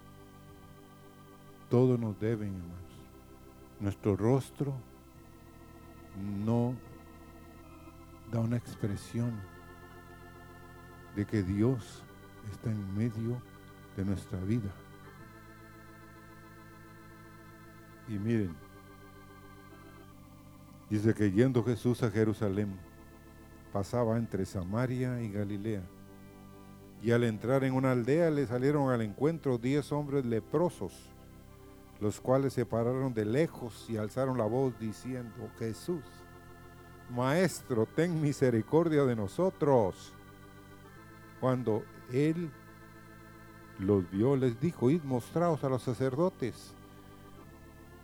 Todo 1.69 1.99
nos 1.99 2.19
deben, 2.21 2.55
hermanos. 2.55 2.92
Nuestro 3.83 4.15
rostro 4.15 4.73
no 6.45 6.77
da 8.31 8.39
una 8.39 8.57
expresión 8.57 9.33
de 11.17 11.27
que 11.27 11.43
Dios 11.43 12.05
está 12.53 12.71
en 12.71 12.97
medio 12.97 13.43
de 13.97 14.05
nuestra 14.05 14.39
vida. 14.39 14.71
Y 18.07 18.13
miren, 18.13 18.55
dice 20.89 21.13
que 21.13 21.33
yendo 21.33 21.65
Jesús 21.65 22.05
a 22.05 22.11
Jerusalén, 22.13 22.79
pasaba 23.73 24.17
entre 24.17 24.47
Samaria 24.47 25.21
y 25.23 25.33
Galilea. 25.33 25.83
Y 27.03 27.11
al 27.11 27.25
entrar 27.25 27.65
en 27.65 27.75
una 27.75 27.91
aldea 27.91 28.31
le 28.31 28.47
salieron 28.47 28.91
al 28.91 29.03
encuentro 29.03 29.59
diez 29.59 29.91
hombres 29.91 30.25
leprosos, 30.25 31.12
los 32.03 32.21
cuales 32.21 32.53
se 32.53 32.67
pararon 32.67 33.15
de 33.15 33.25
lejos 33.25 33.87
y 33.89 33.97
alzaron 33.97 34.37
la 34.37 34.45
voz 34.45 34.77
diciendo, 34.81 35.49
Jesús, 35.57 36.03
Maestro, 37.15 37.87
ten 37.87 38.21
misericordia 38.21 39.05
de 39.05 39.15
nosotros. 39.15 40.13
Cuando 41.41 41.85
él 42.13 42.51
los 43.79 44.11
vio, 44.11 44.35
les 44.35 44.61
dijo, 44.61 44.91
id 44.91 45.05
mostraos 45.05 45.63
a 45.63 45.69
los 45.69 45.83
sacerdotes. 45.83 46.75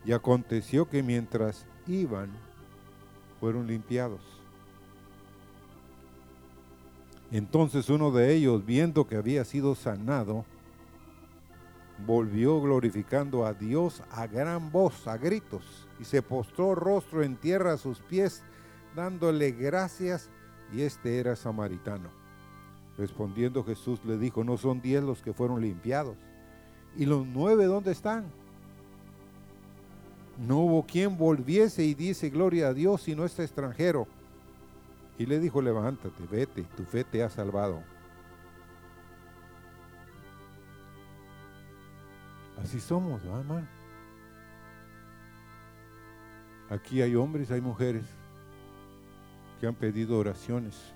Y 0.04 0.12
aconteció 0.12 0.88
que 0.88 1.02
mientras 1.02 1.66
iban, 1.88 2.30
fueron 3.40 3.66
limpiados. 3.66 4.20
Entonces 7.32 7.88
uno 7.88 8.12
de 8.12 8.32
ellos, 8.32 8.64
viendo 8.64 9.08
que 9.08 9.16
había 9.16 9.44
sido 9.44 9.74
sanado, 9.74 10.44
volvió 12.06 12.60
glorificando 12.60 13.44
a 13.44 13.54
Dios 13.54 14.02
a 14.10 14.26
gran 14.26 14.70
voz, 14.70 15.06
a 15.06 15.16
gritos, 15.16 15.86
y 15.98 16.04
se 16.04 16.22
postró 16.22 16.74
rostro 16.74 17.22
en 17.22 17.36
tierra 17.36 17.72
a 17.72 17.78
sus 17.78 18.00
pies, 18.00 18.42
dándole 18.94 19.52
gracias, 19.52 20.30
y 20.72 20.82
este 20.82 21.18
era 21.18 21.34
samaritano. 21.34 22.10
Respondiendo 22.96 23.64
Jesús 23.64 24.00
le 24.04 24.18
dijo, 24.18 24.44
no 24.44 24.56
son 24.56 24.80
diez 24.80 25.02
los 25.02 25.22
que 25.22 25.32
fueron 25.32 25.60
limpiados. 25.60 26.16
¿Y 26.96 27.06
los 27.06 27.26
nueve 27.26 27.66
dónde 27.66 27.92
están? 27.92 28.24
No 30.38 30.58
hubo 30.58 30.84
quien 30.84 31.16
volviese 31.16 31.84
y 31.84 31.94
dice 31.94 32.30
gloria 32.30 32.68
a 32.68 32.74
Dios 32.74 33.02
sino 33.02 33.24
este 33.24 33.44
extranjero. 33.44 34.06
Y 35.18 35.26
le 35.26 35.40
dijo, 35.40 35.62
levántate, 35.62 36.24
vete, 36.30 36.64
tu 36.76 36.84
fe 36.84 37.04
te 37.04 37.22
ha 37.22 37.30
salvado. 37.30 37.82
Así 42.68 42.80
somos, 42.80 43.24
hermano. 43.24 43.66
Aquí 46.68 47.00
hay 47.00 47.14
hombres, 47.14 47.50
hay 47.50 47.62
mujeres 47.62 48.04
que 49.58 49.66
han 49.66 49.74
pedido 49.74 50.18
oraciones. 50.18 50.92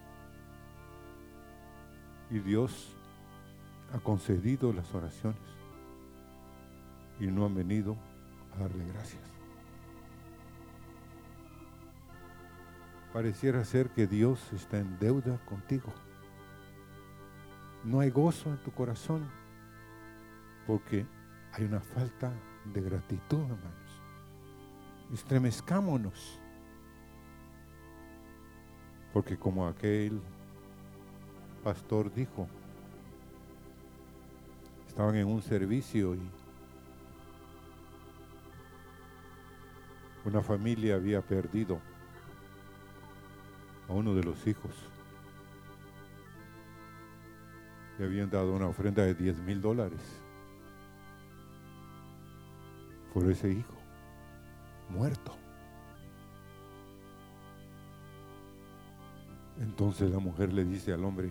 Y 2.29 2.41
Dios 2.41 2.95
ha 3.91 3.99
concedido 4.01 4.70
las 4.75 4.95
oraciones. 4.95 5.41
Y 7.18 7.29
no 7.29 7.47
han 7.47 7.55
venido 7.55 7.97
a 8.55 8.64
darle 8.64 8.85
gracias. 8.93 9.23
Pareciera 13.14 13.64
ser 13.64 13.89
que 13.89 14.07
Dios 14.07 14.53
está 14.53 14.79
en 14.79 14.99
deuda 14.99 15.39
contigo. 15.47 15.91
No 17.83 18.01
hay 18.01 18.11
gozo 18.11 18.51
en 18.51 18.59
tu 18.59 18.73
corazón 18.73 19.27
porque 20.66 21.07
hay 21.53 21.64
una 21.64 21.80
falta 21.80 22.32
de 22.72 22.80
gratitud, 22.80 23.42
hermanos. 23.42 24.03
Estremezcámonos. 25.12 26.38
Porque 29.12 29.36
como 29.36 29.66
aquel 29.66 30.20
pastor 31.62 32.12
dijo, 32.14 32.48
estaban 34.88 35.16
en 35.16 35.26
un 35.26 35.42
servicio 35.42 36.14
y 36.14 36.20
una 40.24 40.40
familia 40.40 40.94
había 40.94 41.20
perdido 41.20 41.78
a 43.88 43.92
uno 43.92 44.14
de 44.14 44.24
los 44.24 44.46
hijos. 44.46 44.72
Le 47.98 48.07
habían 48.07 48.30
dado 48.30 48.55
una 48.55 48.68
ofrenda 48.68 49.05
de 49.05 49.14
10 49.14 49.40
mil 49.40 49.61
dólares 49.61 50.22
por 53.13 53.31
ese 53.31 53.51
hijo 53.51 53.75
muerto. 54.89 55.33
Entonces 59.61 60.11
la 60.11 60.19
mujer 60.19 60.53
le 60.53 60.65
dice 60.65 60.93
al 60.93 61.05
hombre, 61.05 61.31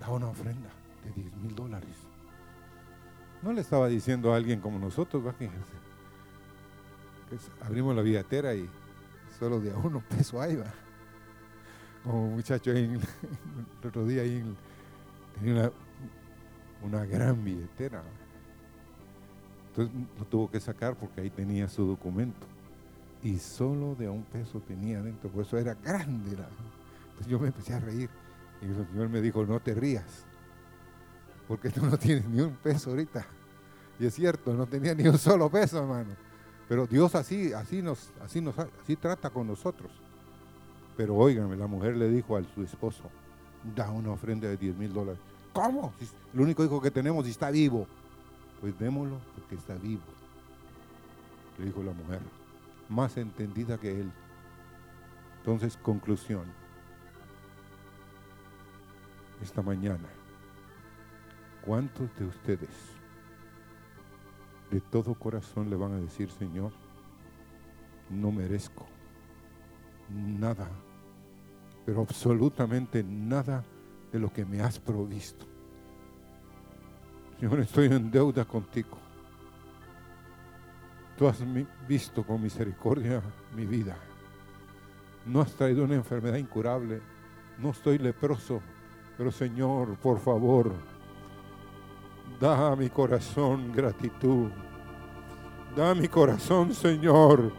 da 0.00 0.08
una 0.10 0.28
ofrenda 0.28 0.70
de 1.04 1.22
10 1.22 1.36
mil 1.36 1.54
dólares. 1.54 1.96
No 3.42 3.52
le 3.52 3.60
estaba 3.60 3.88
diciendo 3.88 4.32
a 4.32 4.36
alguien 4.36 4.60
como 4.60 4.78
nosotros, 4.78 5.26
va, 5.26 5.34
abrimos 7.66 7.94
la 7.94 8.02
billetera 8.02 8.54
y 8.54 8.68
solo 9.38 9.60
de 9.60 9.72
a 9.72 9.76
uno 9.76 10.02
peso 10.08 10.40
ahí 10.40 10.56
va. 10.56 10.72
Como 12.02 12.28
muchacho 12.28 12.70
ahí, 12.70 12.84
el 13.82 13.88
otro 13.88 14.06
día 14.06 14.22
ahí 14.22 14.42
tenía 15.38 15.70
una, 16.82 17.04
gran 17.04 17.44
billetera. 17.44 18.02
Entonces 19.76 19.94
lo 20.18 20.24
tuvo 20.26 20.50
que 20.50 20.60
sacar 20.60 20.94
porque 20.94 21.20
ahí 21.20 21.30
tenía 21.30 21.68
su 21.68 21.84
documento. 21.84 22.46
Y 23.24 23.38
solo 23.38 23.96
de 23.96 24.08
un 24.08 24.22
peso 24.22 24.60
tenía 24.60 25.02
dentro, 25.02 25.28
por 25.30 25.44
eso 25.44 25.58
era 25.58 25.74
grande. 25.74 26.30
Entonces 26.30 27.26
yo 27.26 27.40
me 27.40 27.48
empecé 27.48 27.74
a 27.74 27.80
reír. 27.80 28.08
Y 28.62 28.66
el 28.66 28.86
Señor 28.86 29.08
me 29.08 29.20
dijo, 29.20 29.44
no 29.44 29.58
te 29.58 29.74
rías, 29.74 30.24
porque 31.48 31.70
tú 31.70 31.84
no 31.84 31.98
tienes 31.98 32.24
ni 32.26 32.40
un 32.40 32.54
peso 32.54 32.90
ahorita. 32.90 33.26
Y 33.98 34.06
es 34.06 34.14
cierto, 34.14 34.54
no 34.54 34.66
tenía 34.66 34.94
ni 34.94 35.08
un 35.08 35.18
solo 35.18 35.50
peso, 35.50 35.78
hermano. 35.78 36.14
Pero 36.68 36.86
Dios 36.86 37.14
así, 37.14 37.52
así 37.52 37.82
nos, 37.82 38.10
así 38.22 38.40
nos, 38.40 38.56
así 38.58 38.96
trata 38.96 39.30
con 39.30 39.46
nosotros. 39.46 39.90
Pero 40.96 41.16
óigame, 41.16 41.56
la 41.56 41.66
mujer 41.66 41.96
le 41.96 42.08
dijo 42.08 42.36
a 42.36 42.42
su 42.54 42.62
esposo, 42.62 43.02
da 43.74 43.90
una 43.90 44.12
ofrenda 44.12 44.48
de 44.48 44.56
10 44.56 44.76
mil 44.76 44.92
dólares. 44.92 45.20
¿Cómo? 45.52 45.92
el 46.32 46.40
único 46.40 46.64
hijo 46.64 46.80
que 46.80 46.90
tenemos 46.90 47.26
está 47.26 47.50
vivo. 47.50 47.86
Pues 48.60 48.78
démoslo 48.78 49.18
porque 49.34 49.56
está 49.56 49.74
vivo. 49.74 50.02
Le 51.58 51.66
dijo 51.66 51.82
la 51.82 51.92
mujer, 51.92 52.20
más 52.88 53.16
entendida 53.16 53.78
que 53.78 54.00
él. 54.00 54.10
Entonces, 55.38 55.76
conclusión. 55.76 56.44
Esta 59.42 59.62
mañana, 59.62 60.08
¿cuántos 61.64 62.14
de 62.16 62.26
ustedes 62.26 62.94
de 64.70 64.80
todo 64.80 65.14
corazón 65.14 65.70
le 65.70 65.76
van 65.76 65.92
a 65.92 66.00
decir, 66.00 66.30
Señor, 66.30 66.72
no 68.10 68.32
merezco 68.32 68.86
nada, 70.10 70.68
pero 71.86 72.02
absolutamente 72.02 73.02
nada 73.02 73.64
de 74.12 74.18
lo 74.18 74.32
que 74.32 74.44
me 74.44 74.60
has 74.60 74.78
provisto. 74.78 75.46
Señor, 77.38 77.60
estoy 77.60 77.86
en 77.86 78.10
deuda 78.10 78.44
contigo. 78.44 78.98
Tú 81.16 81.28
has 81.28 81.38
visto 81.86 82.24
con 82.24 82.42
misericordia 82.42 83.22
mi 83.54 83.66
vida. 83.66 83.96
No 85.26 85.40
has 85.40 85.52
traído 85.52 85.84
una 85.84 85.94
enfermedad 85.94 86.36
incurable. 86.36 87.00
No 87.58 87.70
estoy 87.70 87.98
leproso. 87.98 88.60
Pero 89.16 89.30
Señor, 89.30 89.96
por 89.96 90.18
favor, 90.18 90.72
da 92.40 92.72
a 92.72 92.76
mi 92.76 92.90
corazón 92.90 93.72
gratitud. 93.72 94.50
Da 95.76 95.94
mi 95.94 96.08
corazón, 96.08 96.74
Señor. 96.74 97.52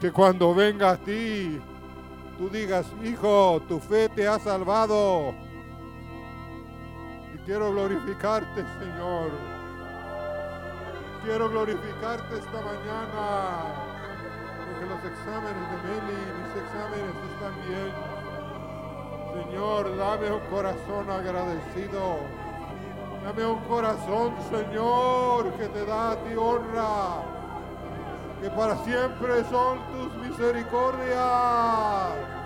Que 0.00 0.10
cuando 0.10 0.54
venga 0.54 0.90
a 0.90 0.96
ti, 0.96 1.60
tú 2.36 2.48
digas, 2.48 2.86
hijo, 3.04 3.62
tu 3.68 3.78
fe 3.78 4.08
te 4.08 4.26
ha 4.26 4.38
salvado. 4.38 5.34
Quiero 7.44 7.72
glorificarte, 7.72 8.64
Señor. 8.78 9.30
Quiero 11.22 11.50
glorificarte 11.50 12.38
esta 12.38 12.62
mañana. 12.62 13.82
que 14.80 14.86
los 14.86 15.04
exámenes 15.04 15.70
de 15.70 15.76
Meli, 15.84 16.18
mis 16.40 16.56
exámenes 16.62 17.14
están 17.32 17.54
bien. 17.68 17.92
Señor, 19.34 19.82
dame 19.98 20.26
un 20.32 20.44
corazón 20.48 21.04
agradecido. 21.10 22.02
Dame 23.24 23.44
un 23.46 23.60
corazón, 23.64 24.34
Señor, 24.48 25.52
que 25.58 25.68
te 25.68 25.84
da 25.84 26.12
a 26.12 26.16
ti 26.16 26.34
honra. 26.34 27.20
Que 28.40 28.48
para 28.48 28.74
siempre 28.84 29.44
son 29.50 29.80
tus 29.92 30.14
misericordias. 30.14 32.43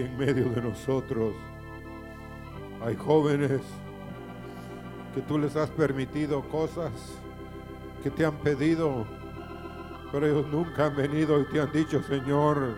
En 0.00 0.16
medio 0.16 0.48
de 0.50 0.62
nosotros 0.62 1.34
hay 2.84 2.96
jóvenes 2.96 3.60
que 5.14 5.22
tú 5.22 5.38
les 5.38 5.56
has 5.56 5.70
permitido 5.70 6.42
cosas 6.42 6.92
que 8.02 8.10
te 8.10 8.24
han 8.24 8.36
pedido, 8.36 9.06
pero 10.12 10.26
ellos 10.26 10.46
nunca 10.48 10.86
han 10.86 10.96
venido 10.96 11.40
y 11.40 11.46
te 11.46 11.60
han 11.60 11.72
dicho, 11.72 12.02
Señor, 12.02 12.76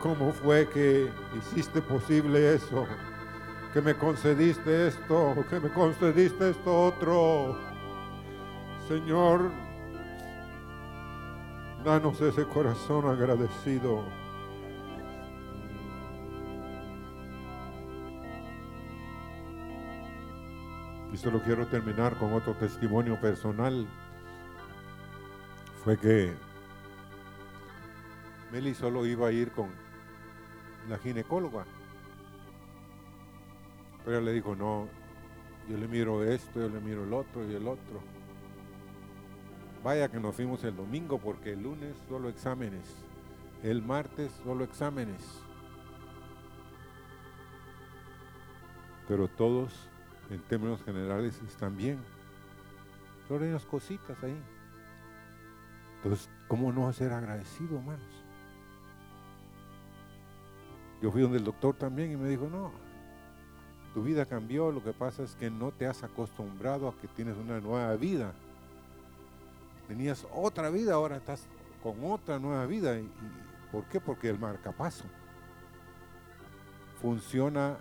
¿cómo 0.00 0.32
fue 0.32 0.68
que 0.68 1.08
hiciste 1.38 1.80
posible 1.80 2.54
eso? 2.54 2.86
Que 3.72 3.80
me 3.80 3.94
concediste 3.94 4.88
esto, 4.88 5.36
que 5.48 5.60
me 5.60 5.70
concediste 5.70 6.50
esto 6.50 6.86
otro. 6.86 7.56
Señor, 8.88 9.52
danos 11.84 12.20
ese 12.20 12.44
corazón 12.44 13.06
agradecido. 13.06 14.19
Solo 21.16 21.42
quiero 21.42 21.66
terminar 21.66 22.16
con 22.16 22.32
otro 22.32 22.54
testimonio 22.54 23.20
personal. 23.20 23.86
Fue 25.82 25.98
que 25.98 26.32
Meli 28.52 28.74
solo 28.74 29.06
iba 29.06 29.28
a 29.28 29.32
ir 29.32 29.50
con 29.52 29.68
la 30.88 30.98
ginecóloga. 30.98 31.64
Pero 34.04 34.16
ella 34.16 34.26
le 34.26 34.32
dijo, 34.32 34.54
no, 34.56 34.88
yo 35.68 35.76
le 35.76 35.86
miro 35.88 36.24
esto, 36.24 36.60
yo 36.60 36.68
le 36.68 36.80
miro 36.80 37.04
el 37.04 37.12
otro 37.12 37.48
y 37.48 37.54
el 37.54 37.66
otro. 37.68 38.00
Vaya 39.82 40.08
que 40.08 40.20
nos 40.20 40.34
fuimos 40.34 40.62
el 40.64 40.76
domingo 40.76 41.18
porque 41.18 41.52
el 41.52 41.62
lunes 41.62 41.96
solo 42.08 42.28
exámenes, 42.28 43.04
el 43.62 43.82
martes 43.82 44.32
solo 44.44 44.64
exámenes. 44.64 45.40
Pero 49.08 49.26
todos 49.28 49.89
en 50.30 50.40
términos 50.42 50.82
generales 50.82 51.40
están 51.46 51.76
bien. 51.76 51.98
Solo 53.28 53.44
hay 53.44 53.50
unas 53.50 53.64
cositas 53.64 54.16
ahí. 54.22 54.36
Entonces, 55.96 56.30
¿cómo 56.48 56.72
no 56.72 56.92
ser 56.92 57.12
agradecido, 57.12 57.78
hermanos? 57.78 58.00
Yo 61.02 61.10
fui 61.10 61.22
donde 61.22 61.38
el 61.38 61.44
doctor 61.44 61.74
también 61.74 62.12
y 62.12 62.16
me 62.16 62.28
dijo, 62.28 62.48
no, 62.50 62.70
tu 63.94 64.02
vida 64.02 64.24
cambió, 64.24 64.70
lo 64.70 64.82
que 64.82 64.92
pasa 64.92 65.22
es 65.22 65.34
que 65.34 65.50
no 65.50 65.72
te 65.72 65.86
has 65.86 66.02
acostumbrado 66.02 66.88
a 66.88 66.96
que 66.96 67.08
tienes 67.08 67.36
una 67.36 67.60
nueva 67.60 67.94
vida. 67.96 68.32
Tenías 69.88 70.26
otra 70.32 70.70
vida, 70.70 70.94
ahora 70.94 71.16
estás 71.16 71.46
con 71.82 72.04
otra 72.04 72.38
nueva 72.38 72.66
vida. 72.66 72.98
¿Y, 72.98 73.10
¿Por 73.72 73.84
qué? 73.84 74.00
Porque 74.00 74.28
el 74.28 74.38
marcapaso 74.38 75.04
funciona 77.00 77.76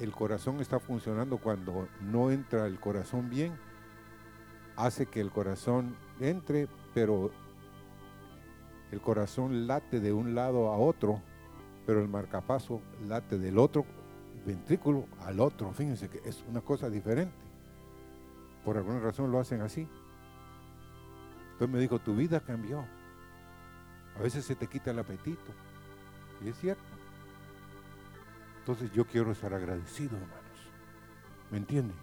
el 0.00 0.12
corazón 0.12 0.60
está 0.60 0.80
funcionando 0.80 1.38
cuando 1.38 1.88
no 2.00 2.30
entra 2.30 2.66
el 2.66 2.80
corazón 2.80 3.28
bien, 3.28 3.52
hace 4.76 5.06
que 5.06 5.20
el 5.20 5.30
corazón 5.30 5.94
entre, 6.20 6.68
pero 6.94 7.30
el 8.90 9.00
corazón 9.00 9.66
late 9.66 10.00
de 10.00 10.12
un 10.12 10.34
lado 10.34 10.68
a 10.68 10.78
otro, 10.78 11.20
pero 11.86 12.00
el 12.00 12.08
marcapaso 12.08 12.80
late 13.06 13.38
del 13.38 13.58
otro 13.58 13.84
ventrículo 14.44 15.06
al 15.24 15.40
otro. 15.40 15.72
Fíjense 15.72 16.08
que 16.08 16.20
es 16.24 16.42
una 16.48 16.60
cosa 16.60 16.88
diferente. 16.88 17.34
Por 18.64 18.76
alguna 18.76 19.00
razón 19.00 19.30
lo 19.30 19.38
hacen 19.38 19.60
así. 19.60 19.86
Entonces 21.52 21.68
me 21.68 21.78
dijo, 21.78 21.98
tu 21.98 22.14
vida 22.16 22.40
cambió. 22.40 22.84
A 24.16 24.22
veces 24.22 24.44
se 24.44 24.54
te 24.54 24.66
quita 24.66 24.90
el 24.90 24.98
apetito. 24.98 25.52
Y 26.44 26.48
es 26.48 26.56
cierto. 26.58 26.99
Entonces 28.60 28.92
yo 28.92 29.06
quiero 29.06 29.32
estar 29.32 29.52
agradecido, 29.52 30.16
hermanos. 30.16 30.40
¿Me 31.50 31.58
entienden? 31.58 31.96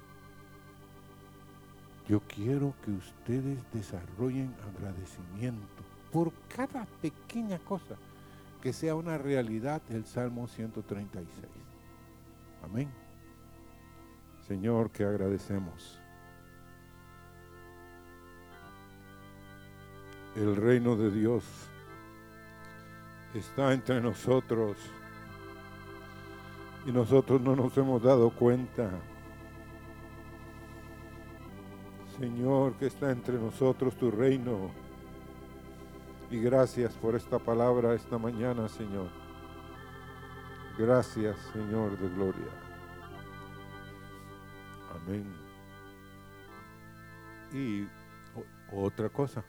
Yo 2.07 2.21
quiero 2.21 2.73
que 2.83 2.91
ustedes 2.91 3.59
desarrollen 3.71 4.53
agradecimiento 4.75 5.83
por 6.11 6.31
cada 6.47 6.85
pequeña 7.01 7.59
cosa 7.59 7.95
que 8.61 8.73
sea 8.73 8.95
una 8.95 9.17
realidad 9.17 9.81
del 9.83 10.05
Salmo 10.05 10.47
136. 10.47 11.47
Amén. 12.63 12.89
Señor, 14.47 14.89
que 14.89 15.03
agradecemos. 15.03 15.99
El 20.35 20.55
reino 20.55 20.95
de 20.95 21.11
Dios 21.11 21.43
está 23.33 23.73
entre 23.73 24.01
nosotros 24.01 24.77
y 26.87 26.91
nosotros 26.91 27.41
no 27.41 27.53
nos 27.53 27.77
hemos 27.77 28.01
dado 28.01 28.29
cuenta. 28.29 28.89
Señor, 32.17 32.75
que 32.75 32.85
está 32.85 33.11
entre 33.11 33.37
nosotros 33.37 33.93
tu 33.97 34.09
reino. 34.09 34.71
Y 36.31 36.39
gracias 36.39 36.93
por 36.93 37.15
esta 37.15 37.39
palabra 37.39 37.93
esta 37.93 38.17
mañana, 38.17 38.69
Señor. 38.69 39.09
Gracias, 40.77 41.37
Señor 41.51 41.97
de 41.99 42.07
gloria. 42.07 42.47
Amén. 44.95 45.25
Y 47.51 47.85
otra 48.73 49.09
cosa. 49.09 49.43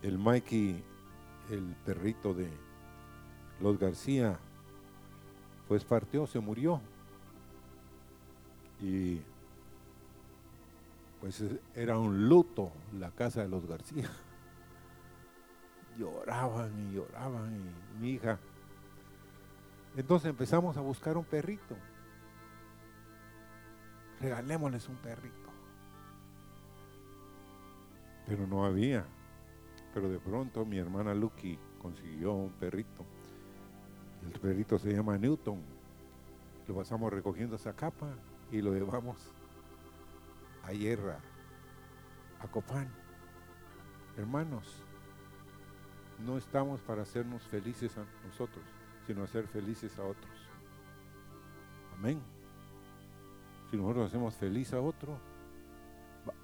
El 0.00 0.16
Mikey, 0.16 0.82
el 1.50 1.76
perrito 1.84 2.32
de 2.32 2.48
los 3.60 3.78
García, 3.78 4.38
pues 5.68 5.84
partió, 5.84 6.26
se 6.26 6.40
murió. 6.40 6.80
Y 8.80 9.20
pues 11.20 11.42
era 11.74 11.98
un 11.98 12.28
luto 12.28 12.70
la 12.98 13.10
casa 13.10 13.42
de 13.42 13.48
los 13.48 13.66
García. 13.66 14.08
Lloraban 15.98 16.78
y 16.78 16.94
lloraban 16.94 17.56
y 17.56 18.00
mi 18.00 18.10
hija. 18.10 18.38
Entonces 19.96 20.28
empezamos 20.28 20.76
a 20.76 20.82
buscar 20.82 21.16
un 21.16 21.24
perrito. 21.24 21.74
Regalémosles 24.20 24.88
un 24.88 24.96
perrito. 24.96 25.50
Pero 28.26 28.46
no 28.46 28.66
había. 28.66 29.06
Pero 29.94 30.10
de 30.10 30.18
pronto 30.18 30.66
mi 30.66 30.76
hermana 30.76 31.14
Lucky 31.14 31.58
consiguió 31.80 32.34
un 32.34 32.50
perrito. 32.52 33.06
El 34.32 34.40
perrito 34.40 34.78
se 34.78 34.92
llama 34.92 35.16
Newton. 35.18 35.60
Lo 36.68 36.74
pasamos 36.74 37.12
recogiendo 37.12 37.56
esa 37.56 37.74
capa 37.74 38.08
y 38.50 38.60
lo 38.60 38.72
llevamos 38.72 39.16
a 40.64 40.72
Hierra, 40.72 41.18
a 42.40 42.48
Copán. 42.48 42.88
Hermanos, 44.16 44.82
no 46.24 46.38
estamos 46.38 46.80
para 46.80 47.02
hacernos 47.02 47.42
felices 47.42 47.96
a 47.98 48.04
nosotros, 48.26 48.64
sino 49.06 49.22
hacer 49.22 49.46
felices 49.46 49.98
a 49.98 50.02
otros. 50.02 50.32
Amén. 51.98 52.20
Si 53.70 53.76
nosotros 53.76 54.08
hacemos 54.08 54.34
feliz 54.34 54.72
a 54.72 54.80
otro, 54.80 55.18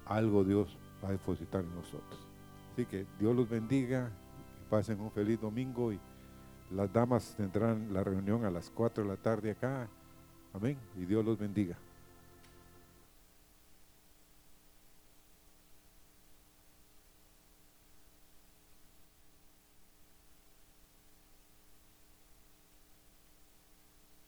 algo 0.05 0.43
Dios 0.43 0.77
va 1.03 1.09
a 1.09 1.11
depositar 1.11 1.63
en 1.63 1.75
nosotros. 1.75 2.27
Así 2.71 2.85
que 2.85 3.05
Dios 3.19 3.35
los 3.35 3.49
bendiga, 3.49 4.09
pasen 4.69 4.99
un 4.99 5.11
feliz 5.11 5.39
domingo 5.39 5.91
y 5.91 5.99
las 6.75 6.91
damas 6.91 7.33
tendrán 7.37 7.93
la 7.93 8.03
reunión 8.03 8.45
a 8.45 8.51
las 8.51 8.69
4 8.71 9.03
de 9.03 9.09
la 9.09 9.17
tarde 9.17 9.51
acá. 9.51 9.87
Amén. 10.53 10.77
Y 10.95 11.05
Dios 11.05 11.23
los 11.23 11.37
bendiga. 11.37 11.77